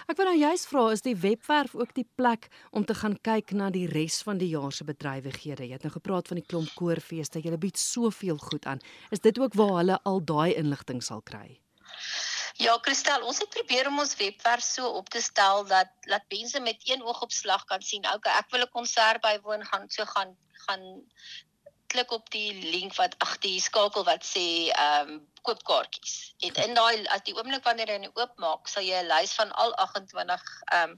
Ek 0.09 0.17
wil 0.19 0.29
nou 0.29 0.37
juist 0.37 0.69
vra 0.69 0.85
is 0.93 1.05
die 1.05 1.15
webwerf 1.25 1.73
ook 1.77 1.95
die 1.97 2.05
plek 2.21 2.49
om 2.71 2.85
te 2.85 2.97
gaan 3.01 3.17
kyk 3.25 3.55
na 3.57 3.71
die 3.73 3.87
res 3.89 4.21
van 4.27 4.37
die 4.41 4.51
jaar 4.53 4.73
se 4.73 4.85
bedrywighede. 4.85 5.65
Jy 5.65 5.79
het 5.79 5.89
nou 5.89 5.93
gepraat 5.97 6.29
van 6.29 6.41
die 6.41 6.45
klomp 6.45 6.73
koorfeeste, 6.77 7.41
jy 7.41 7.57
bied 7.57 7.81
soveel 7.81 8.37
goed 8.37 8.69
aan. 8.69 8.83
Is 9.09 9.25
dit 9.25 9.41
ook 9.41 9.57
waar 9.57 9.79
hulle 9.81 10.01
al 10.05 10.21
daai 10.21 10.53
inligting 10.53 11.01
sal 11.01 11.25
kry? 11.25 11.57
Ja, 12.57 12.73
Kristel, 12.81 13.21
ons 13.21 13.37
het 13.37 13.49
probeer 13.53 13.87
om 13.87 13.99
ons 14.01 14.15
webwerf 14.17 14.63
so 14.65 14.89
op 14.97 15.09
te 15.13 15.21
stel 15.21 15.65
dat 15.69 15.91
laat 16.09 16.25
mense 16.33 16.59
met 16.59 16.81
een 16.89 17.03
oogopslag 17.05 17.65
kan 17.69 17.81
sien, 17.85 18.07
okay, 18.13 18.33
ek 18.39 18.49
wil 18.49 18.65
'n 18.65 18.73
konsert 18.73 19.21
bywoon, 19.21 19.65
gaan 19.65 19.85
so 19.89 20.05
gaan 20.05 20.33
gaan 20.65 20.83
klik 21.87 22.11
op 22.11 22.29
die 22.33 22.53
link 22.53 22.95
wat 22.97 23.15
ag 23.23 23.37
die 23.43 23.59
skakel 23.63 24.03
wat 24.07 24.25
sê 24.25 24.45
ehm 24.73 25.11
um, 25.11 25.19
koop 25.47 25.61
kaartjies. 25.63 26.15
En 26.43 26.57
in 26.63 26.73
daai 26.75 27.05
as 27.15 27.21
die 27.27 27.35
oomblik 27.37 27.63
wanneer 27.63 27.93
jy 27.93 28.09
oopmaak, 28.19 28.67
sal 28.67 28.83
jy 28.83 28.97
'n 29.03 29.07
lys 29.07 29.35
van 29.39 29.51
al 29.63 29.71
28 29.85 30.47
ehm 30.73 30.89
um, 30.89 30.97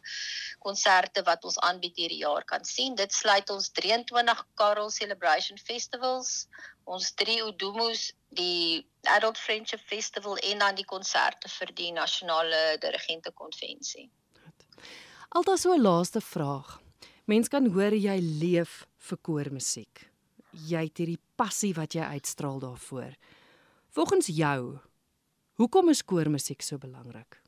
konserte 0.65 1.23
wat 1.27 1.45
ons 1.45 1.59
aanbied 1.59 1.95
hierdie 2.01 2.23
jaar 2.23 2.45
kan 2.53 2.65
sien. 2.65 2.95
Dit 2.95 3.13
sluit 3.13 3.49
ons 3.49 3.69
23 3.81 4.45
Carol 4.55 4.89
Celebration 4.89 5.57
Festivals, 5.57 6.47
ons 6.85 7.11
3 7.21 7.43
Udumos 7.51 8.09
die 8.29 8.85
Adult 9.09 9.37
Friendship 9.37 9.81
Festival 9.87 10.37
en 10.37 10.59
dan 10.59 10.75
die 10.75 10.85
konserte 10.85 11.49
vir 11.49 11.73
die 11.75 11.91
nasionale 11.91 12.77
dirigente 12.81 13.31
konvensie. 13.31 14.09
Altas 15.29 15.61
so 15.61 15.73
'n 15.73 15.81
laaste 15.81 16.21
vraag. 16.21 16.79
Mens 17.25 17.47
kan 17.47 17.71
hoor 17.73 17.93
jy 17.93 18.17
leef 18.19 18.85
vir 18.97 19.17
koormusiek. 19.17 20.09
Jy 20.51 20.83
het 20.83 20.97
hierdie 20.97 21.21
passie 21.35 21.73
wat 21.73 21.93
jy 21.93 22.01
uitstraal 22.01 22.59
daarvoor. 22.59 23.13
Volgens 23.89 24.27
jou, 24.27 24.79
hoekom 25.53 25.89
is 25.89 26.05
koormusiek 26.05 26.61
so 26.61 26.77
belangrik? 26.77 27.41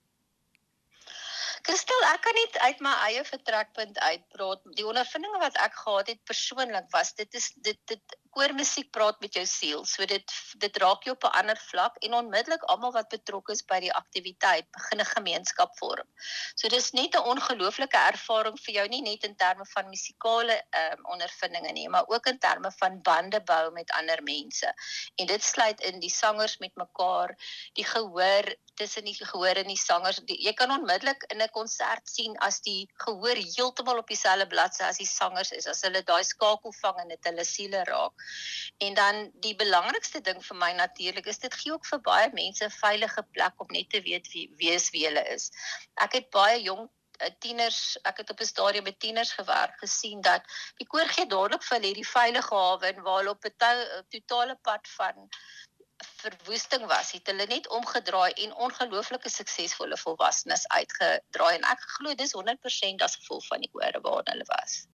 Kristel, 1.62 2.04
ek 2.10 2.22
kan 2.26 2.38
net 2.38 2.58
uit 2.58 2.80
my 2.80 2.94
eie 3.08 3.24
vertrekpunt 3.26 4.00
uitpraat. 4.00 4.64
Die 4.78 4.86
ondervindinge 4.86 5.42
wat 5.44 5.58
ek 5.62 5.76
gehad 5.84 6.08
het 6.08 6.24
persoonlik 6.30 6.88
was 6.96 7.14
dit 7.14 7.34
is 7.38 7.52
dit 7.68 7.78
dit 7.86 8.18
koormusiek 8.32 8.92
praat 8.96 9.20
met 9.20 9.34
jou 9.36 9.44
siel. 9.46 9.84
So 9.86 10.06
dit 10.08 10.34
dit 10.64 10.78
raak 10.84 11.04
jou 11.04 11.16
op 11.16 11.24
'n 11.28 11.38
ander 11.40 11.60
vlak 11.70 11.98
en 12.06 12.14
onmiddellik 12.14 12.64
almal 12.74 12.92
wat 12.92 13.10
betrokke 13.10 13.52
is 13.52 13.64
by 13.66 13.80
die 13.80 13.94
aktiwiteit 13.94 14.68
begin 14.72 15.02
'n 15.02 15.12
gemeenskap 15.16 15.78
vorm. 15.80 16.08
So 16.56 16.70
dis 16.70 16.92
net 16.92 17.16
'n 17.16 17.28
ongelooflike 17.34 17.98
ervaring 17.98 18.58
vir 18.66 18.74
jou 18.74 18.88
nie 18.88 19.02
net 19.02 19.24
in 19.24 19.36
terme 19.36 19.66
van 19.74 19.90
musikale 19.90 20.62
um, 20.84 21.06
ondervindinge 21.06 21.72
nie, 21.72 21.90
maar 21.90 22.08
ook 22.08 22.26
in 22.28 22.40
terme 22.40 22.72
van 22.72 23.02
bande 23.02 23.42
bou 23.42 23.72
met 23.72 23.92
ander 23.92 24.24
mense. 24.24 24.74
En 25.16 25.26
dit 25.26 25.44
sluit 25.44 25.82
in 25.82 26.00
die 26.00 26.10
sangers 26.10 26.58
met 26.58 26.76
mekaar, 26.76 27.36
die 27.74 27.86
gehoor 27.86 28.56
tussen 28.76 29.06
die 29.06 29.16
gehoor 29.16 29.56
en 29.62 29.68
die 29.68 29.78
sangers. 29.78 30.22
Die, 30.26 30.38
jy 30.46 30.54
kan 30.54 30.72
onmiddellik 30.72 31.24
in 31.34 31.42
'n 31.42 31.50
konsert 31.50 32.08
sien 32.10 32.38
as 32.38 32.62
die 32.62 32.90
gehoor 33.06 33.36
heeltemal 33.36 33.98
op 33.98 34.08
dieselfde 34.08 34.48
bladsy 34.48 34.84
as 34.84 34.98
die 34.98 35.08
sangers 35.08 35.52
is, 35.52 35.68
as 35.68 35.82
hulle 35.82 36.04
daai 36.04 36.24
skakel 36.24 36.74
vang 36.82 37.00
en 37.04 37.08
dit 37.08 37.30
hulle 37.30 37.46
siele 37.46 37.84
raak. 37.84 38.14
En 38.78 38.94
dan 38.94 39.32
die 39.46 39.56
belangrikste 39.56 40.22
ding 40.22 40.40
vir 40.46 40.58
my 40.58 40.72
natuurlik 40.78 41.26
is 41.26 41.40
dit 41.44 41.54
gee 41.54 41.74
ook 41.74 41.86
vir 41.86 42.02
baie 42.08 42.32
mense 42.34 42.66
'n 42.66 42.78
veilige 42.78 43.24
plek 43.36 43.62
om 43.66 43.68
net 43.78 43.90
te 43.90 44.02
weet 44.02 44.32
wie 44.34 44.48
wees 44.64 44.90
wie 44.96 45.06
hulle 45.06 45.24
is. 45.36 45.52
Ek 46.06 46.18
het 46.20 46.30
baie 46.30 46.62
jong 46.62 46.90
eh, 47.20 47.30
tieners, 47.40 47.98
ek 48.04 48.18
het 48.18 48.30
op 48.30 48.42
'n 48.42 48.52
stadium 48.54 48.84
met 48.84 49.00
tieners 49.00 49.32
gewerk 49.32 49.78
gesien 49.80 50.22
dat 50.22 50.42
die 50.78 50.88
koor 50.88 51.08
gee 51.08 51.26
dadelik 51.26 51.64
vir 51.64 51.78
hulle 51.78 51.92
hierdie 51.94 52.14
veilige 52.14 52.56
hawe 52.56 52.88
en 52.88 53.02
waar 53.02 53.20
hulle 53.20 53.36
op 53.38 53.46
'n 53.46 54.06
totale 54.10 54.56
pad 54.56 54.88
van 54.98 55.30
verwoesting 56.22 56.86
was, 56.86 57.12
het 57.12 57.28
hulle 57.28 57.46
net 57.46 57.68
omgedraai 57.70 58.32
en 58.46 58.54
ongelooflike 58.54 59.30
suksesvolle 59.30 59.98
volwassenes 59.98 60.68
uitgedraai 60.68 61.56
en 61.58 61.68
ek 61.74 61.86
glo 61.98 62.16
dis 62.16 62.34
100% 62.38 63.06
as 63.06 63.18
gevolg 63.22 63.46
van 63.48 63.66
die 63.66 63.70
koor 63.74 64.02
waar 64.02 64.26
hulle 64.34 64.48
was. 64.54 64.82